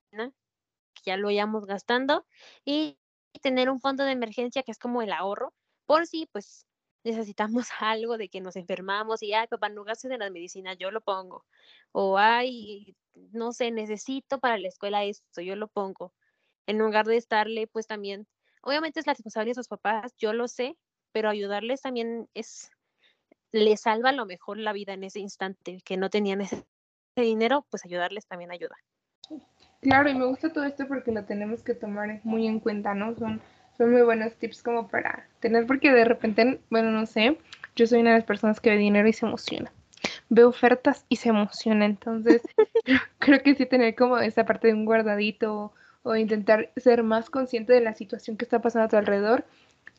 que 1.01 1.11
ya 1.11 1.17
lo 1.17 1.29
hayamos 1.29 1.65
gastando 1.65 2.25
y 2.65 2.97
tener 3.41 3.69
un 3.69 3.79
fondo 3.79 4.03
de 4.03 4.11
emergencia 4.11 4.63
que 4.63 4.71
es 4.71 4.79
como 4.79 5.01
el 5.01 5.11
ahorro, 5.11 5.53
por 5.85 6.07
si 6.07 6.27
pues 6.27 6.65
necesitamos 7.03 7.67
algo 7.79 8.17
de 8.17 8.29
que 8.29 8.41
nos 8.41 8.55
enfermamos 8.55 9.23
y, 9.23 9.33
ay, 9.33 9.47
papá, 9.47 9.69
no 9.69 9.83
gastes 9.83 10.11
en 10.11 10.19
las 10.19 10.31
medicinas, 10.31 10.77
yo 10.77 10.91
lo 10.91 11.01
pongo. 11.01 11.45
O, 11.91 12.17
ay, 12.17 12.95
no 13.13 13.51
sé, 13.53 13.71
necesito 13.71 14.39
para 14.39 14.57
la 14.57 14.67
escuela 14.67 15.03
esto, 15.03 15.41
yo 15.41 15.55
lo 15.55 15.67
pongo. 15.67 16.13
En 16.67 16.77
lugar 16.77 17.05
de 17.05 17.17
estarle, 17.17 17.67
pues 17.67 17.87
también, 17.87 18.27
obviamente 18.61 18.99
es 18.99 19.07
la 19.07 19.13
responsabilidad 19.13 19.51
de 19.51 19.61
sus 19.61 19.67
papás, 19.67 20.13
yo 20.17 20.33
lo 20.33 20.47
sé, 20.47 20.77
pero 21.11 21.29
ayudarles 21.29 21.81
también 21.81 22.29
es 22.33 22.71
le 23.51 23.77
salva 23.77 24.09
a 24.09 24.13
lo 24.13 24.25
mejor 24.25 24.57
la 24.57 24.73
vida 24.73 24.93
en 24.93 25.03
ese 25.03 25.19
instante, 25.19 25.81
que 25.83 25.97
no 25.97 26.09
tenían 26.09 26.41
ese 26.41 26.65
dinero, 27.15 27.65
pues 27.69 27.85
ayudarles 27.85 28.27
también 28.27 28.51
ayuda. 28.51 28.75
Claro, 29.81 30.09
y 30.09 30.15
me 30.15 30.25
gusta 30.25 30.51
todo 30.51 30.65
esto 30.65 30.87
porque 30.87 31.11
lo 31.11 31.23
tenemos 31.25 31.63
que 31.63 31.73
tomar 31.73 32.19
muy 32.23 32.47
en 32.47 32.59
cuenta, 32.59 32.93
¿no? 32.93 33.15
Son, 33.15 33.41
son 33.77 33.91
muy 33.91 34.01
buenos 34.01 34.35
tips 34.35 34.61
como 34.61 34.89
para 34.89 35.27
tener, 35.39 35.65
porque 35.65 35.91
de 35.91 36.03
repente, 36.05 36.59
bueno, 36.69 36.91
no 36.91 37.05
sé, 37.05 37.37
yo 37.75 37.87
soy 37.87 38.01
una 38.01 38.11
de 38.11 38.17
las 38.17 38.25
personas 38.25 38.59
que 38.59 38.71
ve 38.71 38.77
dinero 38.77 39.07
y 39.07 39.13
se 39.13 39.25
emociona. 39.25 39.71
ve 40.29 40.43
ofertas 40.45 41.05
y 41.09 41.17
se 41.17 41.29
emociona. 41.29 41.85
Entonces, 41.85 42.41
creo 43.19 43.41
que 43.43 43.55
sí 43.55 43.65
tener 43.65 43.95
como 43.95 44.17
esa 44.19 44.45
parte 44.45 44.67
de 44.67 44.73
un 44.75 44.85
guardadito 44.85 45.73
o 46.03 46.15
intentar 46.15 46.71
ser 46.77 47.03
más 47.03 47.29
consciente 47.29 47.73
de 47.73 47.81
la 47.81 47.93
situación 47.93 48.37
que 48.37 48.45
está 48.45 48.61
pasando 48.61 48.85
a 48.87 48.89
tu 48.89 48.97
alrededor, 48.97 49.45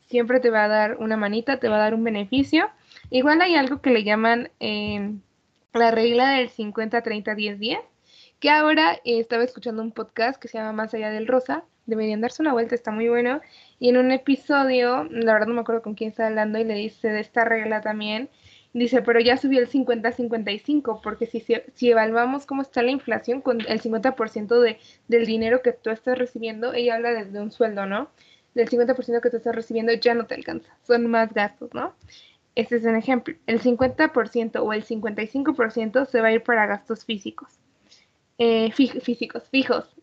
siempre 0.07 0.39
te 0.39 0.49
va 0.51 0.65
a 0.65 0.67
dar 0.67 0.97
una 0.97 1.17
manita, 1.17 1.59
te 1.59 1.69
va 1.69 1.77
a 1.77 1.79
dar 1.79 1.95
un 1.95 2.03
beneficio. 2.03 2.69
Igual 3.09 3.41
hay 3.41 3.55
algo 3.55 3.81
que 3.81 3.91
le 3.91 4.03
llaman 4.03 4.51
eh, 4.59 5.13
la 5.73 5.91
regla 5.91 6.31
del 6.31 6.49
50-30-10-10, 6.49 7.79
que 8.41 8.49
ahora 8.49 8.95
eh, 9.05 9.19
estaba 9.19 9.43
escuchando 9.43 9.83
un 9.83 9.91
podcast 9.91 10.41
que 10.41 10.47
se 10.47 10.57
llama 10.57 10.73
Más 10.73 10.93
allá 10.95 11.11
del 11.11 11.27
rosa, 11.27 11.63
deberían 11.85 12.21
darse 12.21 12.41
una 12.41 12.53
vuelta, 12.53 12.73
está 12.73 12.91
muy 12.91 13.07
bueno, 13.07 13.39
y 13.79 13.89
en 13.89 13.97
un 13.97 14.11
episodio, 14.11 15.03
la 15.11 15.33
verdad 15.33 15.47
no 15.47 15.53
me 15.53 15.61
acuerdo 15.61 15.83
con 15.83 15.93
quién 15.93 16.09
está 16.09 16.25
hablando, 16.25 16.57
y 16.57 16.63
le 16.63 16.73
dice 16.73 17.09
de 17.09 17.19
esta 17.19 17.45
regla 17.45 17.81
también, 17.81 18.29
dice, 18.73 19.03
pero 19.03 19.19
ya 19.19 19.37
subió 19.37 19.59
el 19.59 19.69
50-55, 19.69 21.01
porque 21.03 21.27
si, 21.27 21.45
si 21.75 21.91
evaluamos 21.91 22.47
cómo 22.47 22.63
está 22.63 22.81
la 22.81 22.89
inflación 22.89 23.41
con 23.41 23.61
el 23.61 23.79
50% 23.79 24.59
de, 24.59 24.79
del 25.07 25.27
dinero 25.27 25.61
que 25.61 25.73
tú 25.73 25.91
estás 25.91 26.17
recibiendo, 26.17 26.73
ella 26.73 26.95
habla 26.95 27.11
desde 27.11 27.39
un 27.39 27.51
sueldo, 27.51 27.85
¿no? 27.85 28.09
Del 28.55 28.67
50% 28.67 29.21
que 29.21 29.29
tú 29.29 29.37
estás 29.37 29.55
recibiendo 29.55 29.93
ya 29.93 30.15
no 30.15 30.25
te 30.25 30.33
alcanza, 30.33 30.75
son 30.81 31.05
más 31.05 31.31
gastos, 31.31 31.75
¿no? 31.75 31.93
Este 32.55 32.77
es 32.77 32.85
un 32.85 32.95
ejemplo. 32.95 33.35
El 33.45 33.61
50% 33.61 34.59
o 34.61 34.73
el 34.73 34.83
55% 34.83 36.05
se 36.07 36.21
va 36.21 36.29
a 36.29 36.31
ir 36.33 36.41
para 36.41 36.65
gastos 36.65 37.05
físicos. 37.05 37.61
Eh, 38.37 38.71
físicos, 38.71 39.49
fijos. 39.49 39.95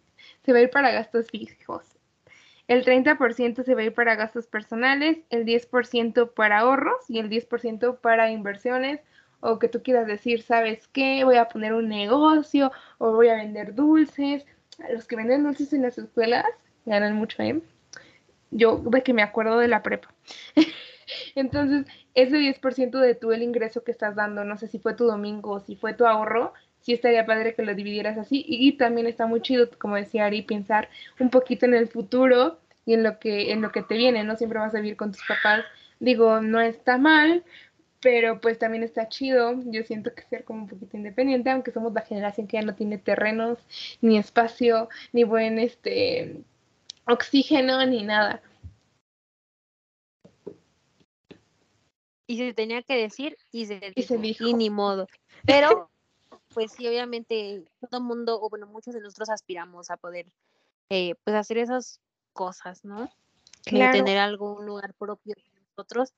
Se 0.44 0.52
va 0.52 0.58
a 0.58 0.62
ir 0.62 0.70
para 0.70 0.90
gastos 0.90 1.28
fijos. 1.30 1.98
El 2.68 2.84
30% 2.84 3.64
se 3.64 3.74
va 3.74 3.80
a 3.80 3.84
ir 3.84 3.94
para 3.94 4.14
gastos 4.14 4.46
personales, 4.46 5.18
el 5.30 5.46
10% 5.46 6.34
para 6.34 6.58
ahorros 6.58 7.08
y 7.08 7.18
el 7.18 7.30
10% 7.30 8.00
para 8.00 8.30
inversiones 8.30 9.00
o 9.40 9.58
que 9.58 9.68
tú 9.68 9.82
quieras 9.82 10.06
decir, 10.06 10.42
¿sabes 10.42 10.86
qué? 10.88 11.24
Voy 11.24 11.36
a 11.36 11.48
poner 11.48 11.72
un 11.72 11.88
negocio 11.88 12.70
o 12.98 13.12
voy 13.12 13.28
a 13.28 13.36
vender 13.36 13.74
dulces. 13.74 14.44
Los 14.90 15.06
que 15.06 15.16
venden 15.16 15.44
dulces 15.44 15.72
en 15.72 15.82
las 15.82 15.96
escuelas 15.96 16.44
ganan 16.84 17.14
mucho, 17.14 17.42
¿eh? 17.42 17.62
Yo 18.50 18.76
de 18.78 19.02
que 19.02 19.14
me 19.14 19.22
acuerdo 19.22 19.58
de 19.58 19.68
la 19.68 19.82
prepa. 19.82 20.12
Entonces, 21.34 21.86
ese 22.14 22.36
10% 22.36 22.98
de 22.98 23.14
tu 23.14 23.32
el 23.32 23.42
ingreso 23.42 23.82
que 23.82 23.92
estás 23.92 24.14
dando, 24.14 24.44
no 24.44 24.56
sé 24.58 24.68
si 24.68 24.78
fue 24.78 24.94
tu 24.94 25.06
domingo 25.06 25.52
o 25.52 25.60
si 25.60 25.76
fue 25.76 25.94
tu 25.94 26.06
ahorro, 26.06 26.52
sí 26.88 26.94
estaría 26.94 27.26
padre 27.26 27.54
que 27.54 27.62
lo 27.62 27.74
dividieras 27.74 28.16
así. 28.16 28.46
Y, 28.48 28.72
también 28.78 29.06
está 29.06 29.26
muy 29.26 29.42
chido, 29.42 29.68
como 29.78 29.96
decía 29.96 30.24
Ari, 30.24 30.40
pensar 30.40 30.88
un 31.20 31.28
poquito 31.28 31.66
en 31.66 31.74
el 31.74 31.86
futuro 31.86 32.60
y 32.86 32.94
en 32.94 33.02
lo 33.02 33.18
que, 33.18 33.52
en 33.52 33.60
lo 33.60 33.70
que 33.72 33.82
te 33.82 33.94
viene, 33.94 34.24
¿no? 34.24 34.36
Siempre 34.36 34.58
vas 34.58 34.74
a 34.74 34.80
vivir 34.80 34.96
con 34.96 35.12
tus 35.12 35.20
papás. 35.28 35.66
Digo, 36.00 36.40
no 36.40 36.62
está 36.62 36.96
mal, 36.96 37.44
pero 38.00 38.40
pues 38.40 38.58
también 38.58 38.84
está 38.84 39.06
chido. 39.06 39.54
Yo 39.66 39.82
siento 39.82 40.14
que 40.14 40.22
ser 40.22 40.44
como 40.44 40.62
un 40.62 40.68
poquito 40.68 40.96
independiente, 40.96 41.50
aunque 41.50 41.72
somos 41.72 41.92
la 41.92 42.00
generación 42.00 42.46
que 42.46 42.56
ya 42.56 42.62
no 42.62 42.74
tiene 42.74 42.96
terrenos, 42.96 43.58
ni 44.00 44.16
espacio, 44.16 44.88
ni 45.12 45.24
buen 45.24 45.58
este 45.58 46.40
oxígeno, 47.04 47.84
ni 47.84 48.02
nada. 48.02 48.40
y 52.30 52.36
se 52.36 52.52
tenía 52.52 52.82
que 52.82 52.94
decir 52.94 53.36
y 53.50 53.66
se, 53.66 53.80
dijo, 54.20 54.46
y 54.46 54.54
ni 54.54 54.68
modo. 54.68 55.08
Pero, 55.46 55.90
pues 56.58 56.72
sí, 56.72 56.88
obviamente 56.88 57.62
todo 57.88 58.00
mundo, 58.00 58.40
o 58.42 58.50
bueno, 58.50 58.66
muchos 58.66 58.92
de 58.92 59.00
nosotros 59.00 59.30
aspiramos 59.30 59.92
a 59.92 59.96
poder 59.96 60.26
eh, 60.90 61.14
pues 61.22 61.36
hacer 61.36 61.56
esas 61.56 62.00
cosas, 62.32 62.84
¿no? 62.84 63.08
Claro. 63.62 63.92
tener 63.92 64.18
algún 64.18 64.66
lugar 64.66 64.92
propio 64.94 65.34
de 65.36 65.60
nosotros. 65.60 66.12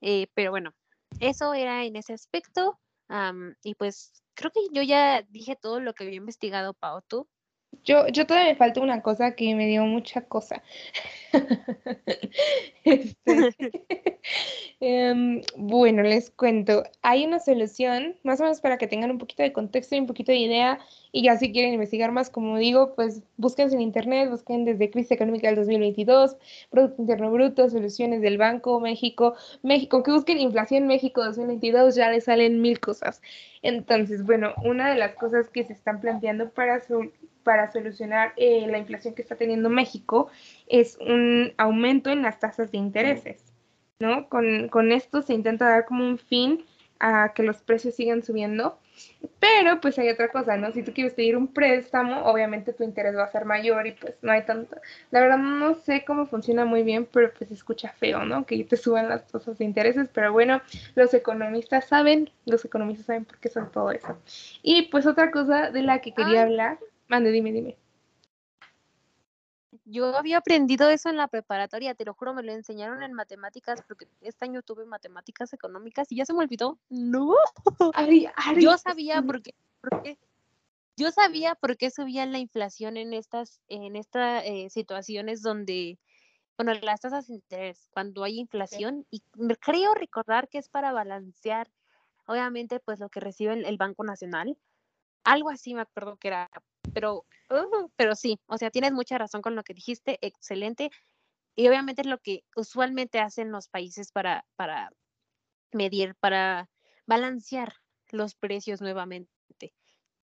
Eh, 0.00 0.28
pero 0.32 0.52
bueno, 0.52 0.72
eso 1.20 1.52
era 1.52 1.84
en 1.84 1.96
ese 1.96 2.14
aspecto. 2.14 2.78
y 3.62 3.74
pues 3.74 4.22
creo 4.32 4.50
que 4.52 4.60
yo 4.72 4.80
ya 4.80 5.20
dije 5.28 5.54
todo 5.54 5.80
lo 5.80 5.92
que 5.92 6.04
había 6.04 6.16
investigado, 6.16 6.72
Pau, 6.72 7.02
¿tú? 7.06 7.28
Yo, 7.84 8.08
yo 8.08 8.26
todavía 8.26 8.52
me 8.52 8.56
falta 8.56 8.80
una 8.80 9.02
cosa 9.02 9.34
que 9.34 9.54
me 9.54 9.66
dio 9.66 9.84
mucha 9.84 10.22
cosa. 10.22 10.62
este, 12.84 13.16
em, 14.88 15.42
bueno, 15.56 16.02
les 16.02 16.30
cuento. 16.30 16.84
Hay 17.02 17.24
una 17.24 17.38
solución, 17.40 18.16
más 18.22 18.40
o 18.40 18.44
menos 18.44 18.60
para 18.60 18.78
que 18.78 18.86
tengan 18.86 19.10
un 19.10 19.18
poquito 19.18 19.42
de 19.42 19.52
contexto 19.52 19.94
y 19.96 20.00
un 20.00 20.06
poquito 20.06 20.32
de 20.32 20.38
idea. 20.38 20.78
Y 21.12 21.22
ya 21.24 21.36
si 21.36 21.52
quieren 21.52 21.74
investigar 21.74 22.12
más, 22.12 22.30
como 22.30 22.58
digo, 22.58 22.94
pues 22.94 23.22
busquen 23.36 23.72
en 23.72 23.80
internet, 23.80 24.30
busquen 24.30 24.64
desde 24.64 24.90
crisis 24.90 25.12
económica 25.12 25.48
del 25.48 25.56
2022, 25.56 26.36
Producto 26.70 27.02
Interno 27.02 27.30
Bruto, 27.30 27.68
soluciones 27.70 28.20
del 28.20 28.38
Banco 28.38 28.80
México, 28.80 29.34
México, 29.62 30.02
que 30.02 30.12
busquen 30.12 30.38
inflación 30.38 30.86
México 30.86 31.24
2022, 31.24 31.94
ya 31.94 32.10
les 32.10 32.24
salen 32.24 32.60
mil 32.60 32.80
cosas. 32.80 33.20
Entonces, 33.62 34.24
bueno, 34.24 34.54
una 34.64 34.90
de 34.90 34.96
las 34.96 35.14
cosas 35.14 35.48
que 35.50 35.64
se 35.64 35.72
están 35.72 36.00
planteando 36.00 36.50
para 36.50 36.80
para 37.48 37.72
solucionar 37.72 38.34
eh, 38.36 38.66
la 38.68 38.76
inflación 38.76 39.14
que 39.14 39.22
está 39.22 39.34
teniendo 39.34 39.70
México 39.70 40.28
es 40.66 40.98
un 41.00 41.54
aumento 41.56 42.10
en 42.10 42.20
las 42.20 42.38
tasas 42.38 42.70
de 42.72 42.76
intereses, 42.76 43.47
¿no? 43.98 44.28
Con, 44.28 44.68
con 44.68 44.92
esto 44.92 45.22
se 45.22 45.34
intenta 45.34 45.68
dar 45.68 45.84
como 45.84 46.06
un 46.06 46.18
fin 46.18 46.64
a 47.00 47.32
que 47.32 47.42
los 47.42 47.58
precios 47.62 47.94
sigan 47.94 48.22
subiendo, 48.24 48.78
pero 49.38 49.80
pues 49.80 49.98
hay 49.98 50.08
otra 50.08 50.28
cosa, 50.30 50.56
¿no? 50.56 50.72
Si 50.72 50.82
tú 50.82 50.92
quieres 50.92 51.14
pedir 51.14 51.36
un 51.36 51.46
préstamo, 51.46 52.24
obviamente 52.24 52.72
tu 52.72 52.82
interés 52.82 53.16
va 53.16 53.24
a 53.24 53.30
ser 53.30 53.44
mayor 53.44 53.86
y 53.86 53.92
pues 53.92 54.14
no 54.22 54.32
hay 54.32 54.44
tanto. 54.44 54.76
La 55.12 55.20
verdad 55.20 55.38
no 55.38 55.74
sé 55.74 56.04
cómo 56.04 56.26
funciona 56.26 56.64
muy 56.64 56.82
bien, 56.82 57.06
pero 57.12 57.32
pues 57.36 57.50
escucha 57.52 57.92
feo, 57.92 58.24
¿no? 58.24 58.46
Que 58.46 58.64
te 58.64 58.76
suban 58.76 59.08
las 59.08 59.28
tasas 59.28 59.58
de 59.58 59.64
intereses, 59.64 60.08
pero 60.12 60.32
bueno, 60.32 60.60
los 60.96 61.14
economistas 61.14 61.86
saben, 61.86 62.30
los 62.46 62.64
economistas 62.64 63.06
saben 63.06 63.24
por 63.24 63.38
qué 63.38 63.48
son 63.48 63.70
todo 63.70 63.92
eso. 63.92 64.18
Y 64.62 64.88
pues 64.88 65.06
otra 65.06 65.30
cosa 65.30 65.70
de 65.70 65.82
la 65.82 66.00
que 66.00 66.14
quería 66.14 66.42
hablar 66.42 66.78
Mande, 67.08 67.30
dime, 67.30 67.52
dime. 67.52 67.78
Yo 69.90 70.14
había 70.14 70.36
aprendido 70.36 70.90
eso 70.90 71.08
en 71.08 71.16
la 71.16 71.28
preparatoria, 71.28 71.94
te 71.94 72.04
lo 72.04 72.12
juro, 72.12 72.34
me 72.34 72.42
lo 72.42 72.52
enseñaron 72.52 73.02
en 73.02 73.14
matemáticas, 73.14 73.82
porque 73.88 74.06
este 74.20 74.44
año 74.44 74.60
tuve 74.62 74.84
matemáticas 74.84 75.54
económicas 75.54 76.12
y 76.12 76.16
ya 76.16 76.26
se 76.26 76.34
me 76.34 76.40
olvidó. 76.40 76.78
No. 76.90 77.34
yo 78.60 78.76
sabía 78.76 79.22
por 79.22 79.40
qué, 79.40 79.54
yo 80.98 81.10
sabía 81.10 81.54
por 81.54 81.78
qué 81.78 81.90
subía 81.90 82.26
la 82.26 82.38
inflación 82.38 82.98
en 82.98 83.14
estas, 83.14 83.62
en 83.68 83.96
estas 83.96 84.44
eh, 84.44 84.68
situaciones 84.68 85.40
donde, 85.40 85.98
bueno, 86.58 86.74
las 86.82 87.00
tasas 87.00 87.28
de 87.28 87.34
interés, 87.34 87.88
cuando 87.90 88.24
hay 88.24 88.38
inflación, 88.38 89.06
y 89.10 89.22
creo 89.60 89.94
recordar 89.94 90.48
que 90.48 90.58
es 90.58 90.68
para 90.68 90.92
balancear, 90.92 91.70
obviamente, 92.26 92.78
pues 92.78 93.00
lo 93.00 93.08
que 93.08 93.20
recibe 93.20 93.54
el 93.54 93.76
Banco 93.78 94.04
Nacional. 94.04 94.58
Algo 95.28 95.50
así 95.50 95.74
me 95.74 95.82
acuerdo 95.82 96.16
que 96.16 96.28
era, 96.28 96.48
pero, 96.94 97.26
uh, 97.50 97.90
pero 97.96 98.14
sí, 98.14 98.40
o 98.46 98.56
sea, 98.56 98.70
tienes 98.70 98.92
mucha 98.92 99.18
razón 99.18 99.42
con 99.42 99.54
lo 99.54 99.62
que 99.62 99.74
dijiste, 99.74 100.18
excelente. 100.22 100.90
Y 101.54 101.68
obviamente 101.68 102.00
es 102.00 102.08
lo 102.08 102.16
que 102.16 102.44
usualmente 102.56 103.20
hacen 103.20 103.52
los 103.52 103.68
países 103.68 104.10
para, 104.10 104.46
para 104.56 104.90
medir, 105.70 106.14
para 106.14 106.70
balancear 107.04 107.74
los 108.10 108.36
precios 108.36 108.80
nuevamente. 108.80 109.28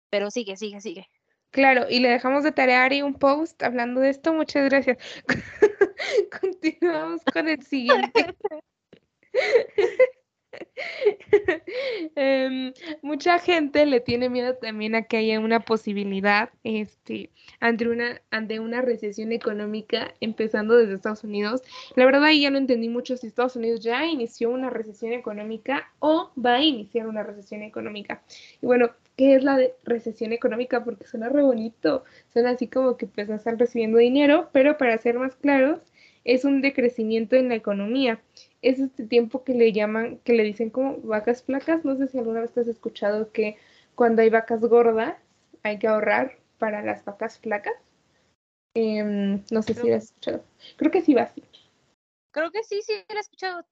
Pero 0.09 0.31
sigue, 0.31 0.57
sigue, 0.57 0.81
sigue. 0.81 1.07
Claro, 1.51 1.85
y 1.90 1.98
le 1.98 2.09
dejamos 2.09 2.42
de 2.42 2.53
tarea 2.53 2.90
y 2.94 3.03
un 3.03 3.12
post 3.12 3.62
hablando 3.62 4.01
de 4.01 4.09
esto. 4.09 4.33
Muchas 4.33 4.70
gracias. 4.70 4.96
Continuamos 6.40 7.20
con 7.31 7.46
el 7.46 7.62
siguiente. 7.62 8.35
Em, 12.20 12.72
mucha 13.00 13.38
gente 13.38 13.87
le 13.87 14.00
tiene 14.00 14.28
miedo 14.28 14.57
también 14.57 14.96
a 14.96 15.02
que 15.02 15.18
haya 15.18 15.38
una 15.38 15.61
posibilidad 15.61 16.50
este, 16.64 17.31
ante, 17.61 17.87
una, 17.88 18.20
ante 18.33 18.59
una 18.59 18.83
recesión 18.83 19.31
económica 19.31 20.12
empezando 20.20 20.74
desde 20.74 20.94
Estados 20.94 21.22
Unidos. 21.22 21.62
La 21.94 22.07
verdad 22.07 22.24
ahí 22.24 22.40
ya 22.40 22.50
no 22.50 22.59
entendí 22.59 22.88
mucho 22.88 23.16
si 23.16 23.28
Estados 23.28 23.54
Unidos 23.54 23.85
ya 23.85 24.04
inició 24.04 24.50
una 24.50 24.68
recesión 24.68 25.12
económica 25.12 25.92
o 26.00 26.33
va 26.44 26.57
a 26.57 26.62
iniciar 26.64 27.07
una 27.07 27.22
recesión 27.22 27.62
económica. 27.62 28.20
Y 28.61 28.66
bueno, 28.66 28.90
¿qué 29.16 29.37
es 29.37 29.44
la 29.44 29.57
recesión 29.85 30.33
económica? 30.33 30.83
Porque 30.83 31.07
suena 31.07 31.28
re 31.28 31.42
bonito, 31.42 32.02
suena 32.33 32.50
así 32.50 32.66
como 32.66 32.96
que 32.96 33.07
pues 33.07 33.28
no 33.28 33.37
están 33.37 33.61
recibiendo 33.61 33.98
dinero, 33.98 34.48
pero 34.52 34.76
para 34.76 34.98
ser 34.98 35.20
más 35.20 35.37
claros, 35.37 35.78
es 36.24 36.44
un 36.44 36.62
decrecimiento 36.62 37.37
en 37.37 37.48
la 37.48 37.54
economía 37.54 38.20
es 38.62 38.81
este 38.81 39.05
tiempo 39.05 39.44
que 39.44 39.55
le 39.55 39.73
llaman, 39.73 40.18
que 40.25 40.33
le 40.33 40.42
dicen 40.42 40.71
como 40.71 40.99
vacas 40.99 41.42
flacas. 41.42 41.85
No 41.85 41.97
sé 41.97 42.09
si 42.09 42.18
alguna 42.18 42.40
vez 42.40 42.57
has 42.57 42.68
escuchado 42.68 43.33
que 43.33 43.57
cuando 43.94 44.23
hay 44.23 44.31
vacas 44.31 44.61
gordas 44.61 45.16
hay 45.62 45.79
que 45.79 45.88
ahorrar 45.88 46.38
para 46.59 46.83
las 46.83 47.05
vacas 47.05 47.38
flacas. 47.38 47.75
Em, 48.75 49.42
no 49.51 49.62
sé 49.62 49.75
si 49.75 49.88
lo 49.88 49.97
has 49.97 50.05
escuchado. 50.05 50.44
Creo 50.77 50.90
que 50.90 51.03
sí 51.03 51.14
va 51.14 51.23
así. 51.23 51.42
Creo 52.31 52.51
que 52.51 52.62
sí, 52.62 52.81
sí, 52.83 52.92
lo 53.09 53.16
he 53.16 53.21
escuchado. 53.21 53.66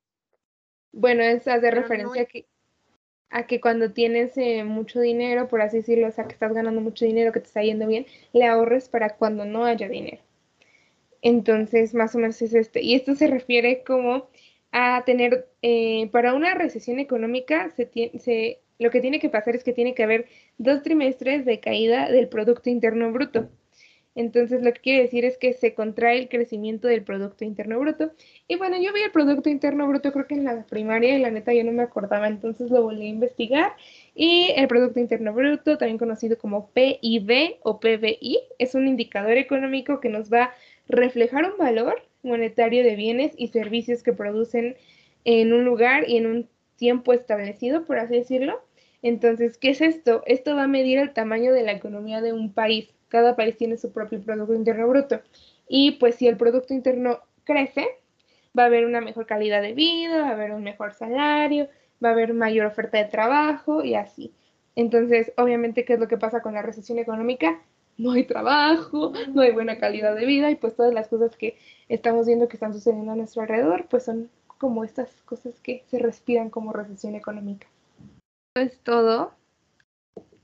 Bueno, 0.92 1.22
es 1.22 1.46
hacer 1.46 1.75
referencia 1.75 2.22
a, 2.22 2.25
que, 2.25 2.46
a 3.31 3.46
que 3.46 3.61
cuando 3.61 3.92
tienes 3.92 4.37
eh, 4.38 4.64
mucho 4.64 5.01
dinero, 5.01 5.46
por 5.49 5.61
así 5.61 5.79
decirlo, 5.79 6.09
o 6.09 6.11
sea, 6.11 6.25
que 6.25 6.33
estás 6.33 6.55
ganando 6.55 6.81
mucho 6.81 7.05
dinero, 7.05 7.33
que 7.33 7.40
te 7.40 7.46
está 7.46 7.62
yendo 7.62 7.87
bien, 7.87 8.07
le 8.33 8.46
ahorres 8.46 8.88
para 8.88 9.16
cuando 9.16 9.44
no 9.44 9.64
haya 9.64 9.88
dinero. 9.88 10.22
Entonces, 11.22 11.92
más 11.94 12.14
o 12.14 12.18
menos 12.18 12.40
es 12.40 12.55
este. 12.55 12.83
Y 12.83 12.94
esto 12.94 13.14
se 13.14 13.27
refiere 13.27 13.85
como 13.85 14.29
a 14.72 15.02
tener, 15.07 15.48
eh, 15.62 16.09
para 16.12 16.35
una 16.35 16.55
recesión 16.55 16.98
económica 16.98 17.70
se, 17.70 18.61
lo 18.79 18.90
que 18.90 19.00
tiene 19.00 19.20
que 19.20 19.31
pasar 19.31 19.57
es 19.57 19.64
que 19.64 19.72
tiene 19.72 19.94
que 19.94 20.02
haber 20.02 20.26
dos 20.59 20.83
trimestres 20.83 21.44
de 21.44 21.61
caída 21.61 22.11
del 22.11 22.29
Producto 22.29 22.70
Interno 22.70 23.12
Bruto. 23.12 23.48
Entonces, 24.16 24.62
lo 24.62 24.72
que 24.72 24.81
quiere 24.81 25.02
decir 25.02 25.26
es 25.26 25.37
que 25.37 25.52
se 25.52 25.74
contrae 25.74 26.18
el 26.18 26.31
crecimiento 26.31 26.88
del 26.88 27.05
Producto 27.05 27.44
Interno 27.44 27.79
Bruto. 27.79 28.12
Y 28.48 28.57
bueno, 28.57 28.76
yo 28.81 28.90
vi 28.94 29.02
el 29.02 29.12
Producto 29.12 29.50
Interno 29.50 29.87
Bruto 29.87 30.11
creo 30.11 30.26
que 30.26 30.35
en 30.35 30.44
la 30.44 30.64
primaria 30.64 31.16
y 31.16 31.20
la 31.20 31.31
neta 31.31 31.52
yo 31.52 31.62
no 31.64 31.72
me 31.72 31.83
acordaba, 31.83 32.26
entonces 32.26 32.70
lo 32.70 32.83
volví 32.83 33.05
a 33.07 33.11
investigar. 33.11 33.74
Y 34.14 34.52
el 34.57 34.68
Producto 34.68 35.00
Interno 35.00 35.35
Bruto, 35.35 35.76
también 35.76 35.98
conocido 35.98 36.38
como 36.38 36.70
PIB 36.70 37.59
o 37.62 37.79
PBI, 37.79 38.40
es 38.59 38.74
un 38.74 38.88
indicador 38.88 39.37
económico 39.37 40.00
que 40.00 40.09
nos 40.09 40.33
va 40.33 40.44
a 40.44 40.55
reflejar 40.88 41.44
un 41.44 41.59
valor 41.59 42.02
monetario 42.27 42.83
de 42.83 42.97
bienes 42.97 43.33
y 43.37 43.49
servicios 43.49 44.03
que 44.03 44.12
producen 44.12 44.77
en 45.25 45.53
un 45.53 45.65
lugar 45.65 46.09
y 46.09 46.17
en 46.19 46.27
un 46.27 46.49
tiempo 46.77 47.12
establecido, 47.12 47.85
por 47.85 47.99
así 47.99 48.17
decirlo. 48.17 48.62
Entonces, 49.03 49.59
¿qué 49.59 49.71
es 49.71 49.81
esto? 49.81 50.23
Esto 50.27 50.55
va 50.55 50.65
a 50.65 50.69
medir 50.69 50.99
el 50.99 51.12
tamaño 51.12 51.53
de 51.53 51.62
la 51.62 51.73
economía 51.73 52.21
de 52.21 52.33
un 52.33 52.53
país. 52.53 52.95
Cada 53.09 53.37
país 53.37 53.57
tiene 53.57 53.77
su 53.77 53.93
propio 53.93 54.21
Producto 54.21 54.55
Interno 54.55 54.89
Bruto. 54.89 55.23
Y 55.69 55.93
pues 55.93 56.17
si 56.17 56.27
el 56.29 56.37
Producto 56.37 56.75
Interno 56.75 57.21
crece, 57.45 57.87
va 58.57 58.65
a 58.65 58.67
haber 58.67 58.85
una 58.85 59.01
mejor 59.01 59.27
calidad 59.27 59.62
de 59.62 59.75
vida, 59.75 60.23
va 60.23 60.29
a 60.29 60.33
haber 60.33 60.53
un 60.53 60.62
mejor 60.62 60.93
salario, 60.93 61.69
va 62.05 62.11
a 62.11 62.12
haber 62.12 62.35
mayor 62.35 62.67
oferta 62.67 62.99
de 62.99 63.05
trabajo 63.05 63.85
y 63.85 63.95
así. 63.95 64.35
Entonces, 64.75 65.33
obviamente, 65.37 65.85
¿qué 65.85 65.95
es 65.95 66.01
lo 66.01 66.09
que 66.09 66.19
pasa 66.19 66.43
con 66.43 66.55
la 66.55 66.62
recesión 66.62 66.99
económica? 66.99 67.62
No 67.98 68.12
hay 68.12 68.24
trabajo, 68.24 69.12
no 69.32 69.42
hay 69.42 69.52
buena 69.52 69.78
calidad 69.78 70.14
de 70.14 70.26
vida 70.26 70.50
y 70.50 70.56
pues 70.56 70.76
todas 70.76 70.92
las 70.92 71.09
cosas 71.09 71.37
que 71.37 71.59
estamos 71.88 72.26
viendo 72.26 72.48
que 72.48 72.56
están 72.56 72.74
sucediendo 72.74 73.12
a 73.12 73.16
nuestro 73.16 73.42
alrededor, 73.42 73.87
pues 73.88 74.04
son 74.04 74.30
como 74.59 74.85
estas 74.85 75.11
cosas 75.24 75.61
que 75.61 75.85
se 75.87 75.98
respiran 75.98 76.50
como 76.50 76.72
recesión 76.72 77.14
económica. 77.14 77.66
Eso 78.54 78.66
es 78.66 78.78
todo. 78.80 79.32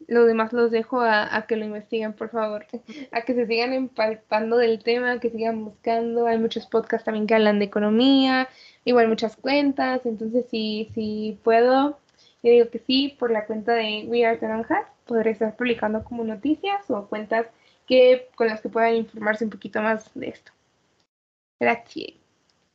Lo 0.06 0.24
demás 0.26 0.52
los 0.52 0.70
dejo 0.70 1.00
a, 1.00 1.46
que 1.48 1.56
lo 1.56 1.64
investiguen, 1.64 2.12
por 2.12 2.28
favor. 2.28 2.66
A 3.12 3.22
que 3.22 3.34
se 3.34 3.46
sigan 3.46 3.72
empalpando 3.72 4.58
del 4.58 4.82
tema, 4.82 5.20
que 5.20 5.30
sigan 5.30 5.64
buscando. 5.64 6.26
Hay 6.26 6.38
muchos 6.38 6.66
podcasts 6.66 7.04
también 7.04 7.26
que 7.26 7.34
hablan 7.34 7.58
de 7.58 7.66
economía, 7.66 8.48
igual 8.84 9.08
muchas 9.08 9.36
cuentas. 9.36 10.04
Entonces, 10.04 10.44
si, 10.50 10.90
si 10.94 11.38
puedo, 11.42 11.98
yo 12.42 12.50
digo 12.50 12.70
que 12.70 12.80
sí, 12.80 13.16
por 13.18 13.30
la 13.30 13.46
cuenta 13.46 13.74
de 13.74 14.04
We 14.06 14.24
Are 14.26 14.36
Toronjas, 14.36 14.86
podré 15.06 15.30
estar 15.30 15.56
publicando 15.56 16.02
como 16.04 16.24
noticias 16.24 16.90
o 16.90 17.06
cuentas 17.06 17.46
que 17.86 18.28
con 18.34 18.48
las 18.48 18.60
que 18.60 18.68
puedan 18.68 18.96
informarse 18.96 19.44
un 19.44 19.50
poquito 19.50 19.80
más 19.80 20.10
de 20.14 20.28
esto. 20.28 20.52
Gracias. 21.60 22.14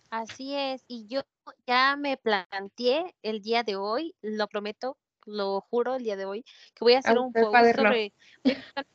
Así 0.09 0.55
es, 0.55 0.85
y 0.87 1.05
yo 1.07 1.21
ya 1.65 1.97
me 1.97 2.15
planteé 2.17 3.13
el 3.21 3.41
día 3.41 3.63
de 3.63 3.75
hoy, 3.75 4.15
lo 4.21 4.47
prometo, 4.47 4.97
lo 5.25 5.59
juro 5.61 5.95
el 5.95 6.03
día 6.03 6.15
de 6.15 6.25
hoy, 6.25 6.43
que 6.73 6.85
voy 6.85 6.93
a 6.93 6.99
hacer 6.99 7.17
un 7.17 7.33
post 7.33 7.75
sobre 7.75 8.13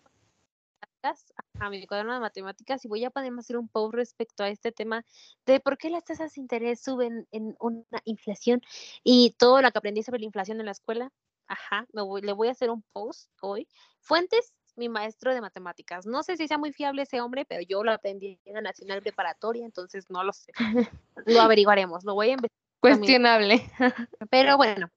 a 1.62 1.70
mi 1.70 1.86
cuaderno 1.86 2.12
de 2.12 2.20
matemáticas 2.20 2.84
y 2.84 2.88
voy 2.88 3.04
a 3.04 3.10
poder 3.10 3.32
hacer 3.38 3.56
un 3.56 3.68
post 3.68 3.94
respecto 3.94 4.42
a 4.42 4.48
este 4.48 4.72
tema 4.72 5.04
de 5.46 5.60
por 5.60 5.78
qué 5.78 5.90
las 5.90 6.04
tasas 6.04 6.34
de 6.34 6.40
interés 6.40 6.82
suben 6.82 7.28
en 7.30 7.56
una 7.60 7.84
inflación 8.04 8.60
y 9.04 9.34
todo 9.38 9.62
lo 9.62 9.70
que 9.70 9.78
aprendí 9.78 10.02
sobre 10.02 10.20
la 10.20 10.26
inflación 10.26 10.58
en 10.60 10.66
la 10.66 10.72
escuela. 10.72 11.12
Ajá, 11.46 11.86
me 11.92 12.02
voy, 12.02 12.22
le 12.22 12.32
voy 12.32 12.48
a 12.48 12.52
hacer 12.52 12.70
un 12.70 12.82
post 12.92 13.30
hoy. 13.40 13.68
Fuentes 14.00 14.52
mi 14.76 14.88
maestro 14.88 15.34
de 15.34 15.40
matemáticas. 15.40 16.06
No 16.06 16.22
sé 16.22 16.36
si 16.36 16.48
sea 16.48 16.58
muy 16.58 16.72
fiable 16.72 17.02
ese 17.02 17.20
hombre, 17.20 17.44
pero 17.44 17.62
yo 17.62 17.84
lo 17.84 17.92
aprendí 17.92 18.40
en 18.44 18.54
la 18.54 18.62
Nacional 18.62 19.02
Preparatoria, 19.02 19.64
entonces 19.64 20.06
no 20.08 20.24
lo 20.24 20.32
sé. 20.32 20.52
Lo 21.26 21.40
averiguaremos, 21.42 22.04
lo 22.04 22.14
voy 22.14 22.30
a 22.30 22.32
investigar. 22.32 22.62
Cuestionable. 22.80 23.62
Pero 24.30 24.56
bueno, 24.56 24.88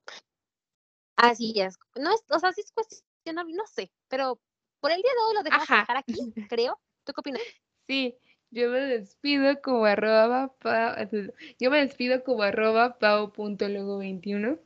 así 1.17 1.54
es. 1.60 1.78
No 1.95 2.10
es, 2.10 2.23
o 2.32 2.39
sea, 2.39 2.51
sí 2.51 2.62
es 2.62 2.71
cuestionable, 2.71 3.54
no 3.54 3.67
sé, 3.67 3.91
pero 4.08 4.39
por 4.85 4.91
el 4.91 5.01
día 5.01 5.11
de 5.13 5.23
hoy 5.23 5.33
lo 5.33 5.41
dejamos 5.41 5.67
dejar 5.67 5.97
aquí, 5.97 6.13
creo. 6.47 6.79
¿Tú 7.03 7.11
qué 7.11 7.19
opinas? 7.19 7.41
Sí, 7.87 8.15
yo 8.51 8.69
me 8.69 8.81
despido 8.81 9.59
como 9.59 9.83
arroba, 9.85 10.53
yo 11.59 11.71
me 11.71 11.79
despido 11.79 12.23
como 12.23 12.43
arroba 12.43 12.99
pau.logo21. 12.99 14.59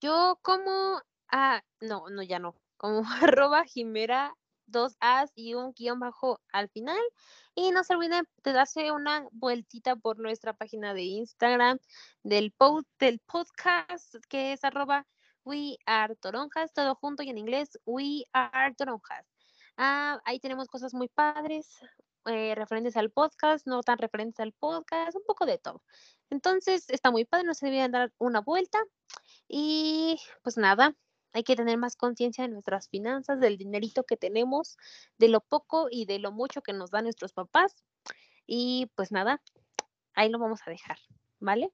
Yo 0.00 0.38
como, 0.40 1.02
ah, 1.30 1.62
no, 1.82 2.08
no, 2.08 2.22
ya 2.22 2.38
no 2.38 2.56
como 2.78 3.02
arroba 3.36 3.64
jimera, 3.64 4.34
dos 4.64 4.96
as 5.00 5.30
y 5.34 5.52
un 5.52 5.74
guion 5.74 6.00
bajo 6.00 6.40
al 6.50 6.70
final. 6.70 7.02
Y 7.54 7.72
no 7.72 7.84
se 7.84 7.94
olviden 7.94 8.26
de 8.42 8.54
darse 8.54 8.90
una 8.90 9.28
vueltita 9.32 9.96
por 9.96 10.18
nuestra 10.18 10.54
página 10.54 10.94
de 10.94 11.02
Instagram 11.02 11.78
del, 12.22 12.54
del 12.98 13.18
podcast 13.18 14.14
que 14.30 14.54
es 14.54 14.64
arroba 14.64 15.06
we 15.44 15.78
are 15.86 16.14
toronjas, 16.16 16.72
todo 16.72 16.94
junto 16.94 17.22
y 17.22 17.30
en 17.30 17.38
inglés 17.38 17.78
we 17.84 18.24
are 18.32 18.74
toronjas. 18.74 19.26
Ah, 19.76 20.20
ahí 20.24 20.38
tenemos 20.40 20.68
cosas 20.68 20.94
muy 20.94 21.08
padres, 21.08 21.80
eh, 22.26 22.54
referentes 22.54 22.96
al 22.96 23.10
podcast, 23.10 23.66
no 23.66 23.82
tan 23.82 23.98
referentes 23.98 24.40
al 24.40 24.52
podcast, 24.52 25.16
un 25.16 25.24
poco 25.26 25.46
de 25.46 25.58
todo. 25.58 25.82
Entonces 26.30 26.88
está 26.88 27.10
muy 27.10 27.24
padre, 27.24 27.46
no 27.46 27.54
se 27.54 27.66
deben 27.66 27.92
dar 27.92 28.12
una 28.18 28.40
vuelta. 28.40 28.78
Y 29.48 30.20
pues 30.42 30.56
nada, 30.56 30.94
hay 31.32 31.42
que 31.44 31.56
tener 31.56 31.78
más 31.78 31.96
conciencia 31.96 32.44
de 32.44 32.50
nuestras 32.50 32.88
finanzas, 32.88 33.40
del 33.40 33.58
dinerito 33.58 34.04
que 34.04 34.16
tenemos, 34.16 34.76
de 35.18 35.28
lo 35.28 35.40
poco 35.40 35.88
y 35.90 36.06
de 36.06 36.18
lo 36.18 36.32
mucho 36.32 36.62
que 36.62 36.72
nos 36.72 36.90
dan 36.90 37.04
nuestros 37.04 37.32
papás. 37.32 37.74
Y 38.46 38.90
pues 38.94 39.12
nada, 39.12 39.42
ahí 40.14 40.28
lo 40.30 40.38
vamos 40.38 40.60
a 40.66 40.70
dejar, 40.70 40.98
¿vale? 41.40 41.72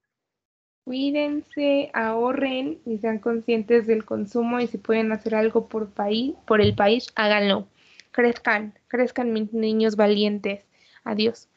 Cuídense, 0.88 1.90
ahorren 1.92 2.80
y 2.86 2.96
sean 2.96 3.18
conscientes 3.18 3.86
del 3.86 4.06
consumo 4.06 4.58
y 4.58 4.68
si 4.68 4.78
pueden 4.78 5.12
hacer 5.12 5.34
algo 5.34 5.68
por, 5.68 5.90
país, 5.90 6.34
por 6.46 6.62
el 6.62 6.74
país, 6.74 7.08
háganlo. 7.14 7.68
Crezcan, 8.10 8.72
crezcan 8.88 9.34
mis 9.34 9.52
niños 9.52 9.96
valientes. 9.96 10.64
Adiós. 11.04 11.50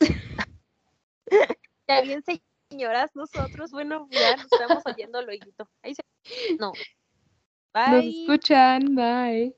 Ya 1.88 2.02
bien, 2.02 2.22
señoras, 2.70 3.10
nosotros, 3.16 3.72
bueno, 3.72 4.06
ya 4.12 4.36
nos 4.36 4.44
estamos 4.44 4.84
oyendo 4.86 5.20
luego. 5.22 5.44
Ahí 5.82 5.94
se... 5.96 6.02
No. 6.60 6.72
Bye. 7.74 7.90
Nos 7.90 8.04
escuchan. 8.04 8.94
Bye. 8.94 9.56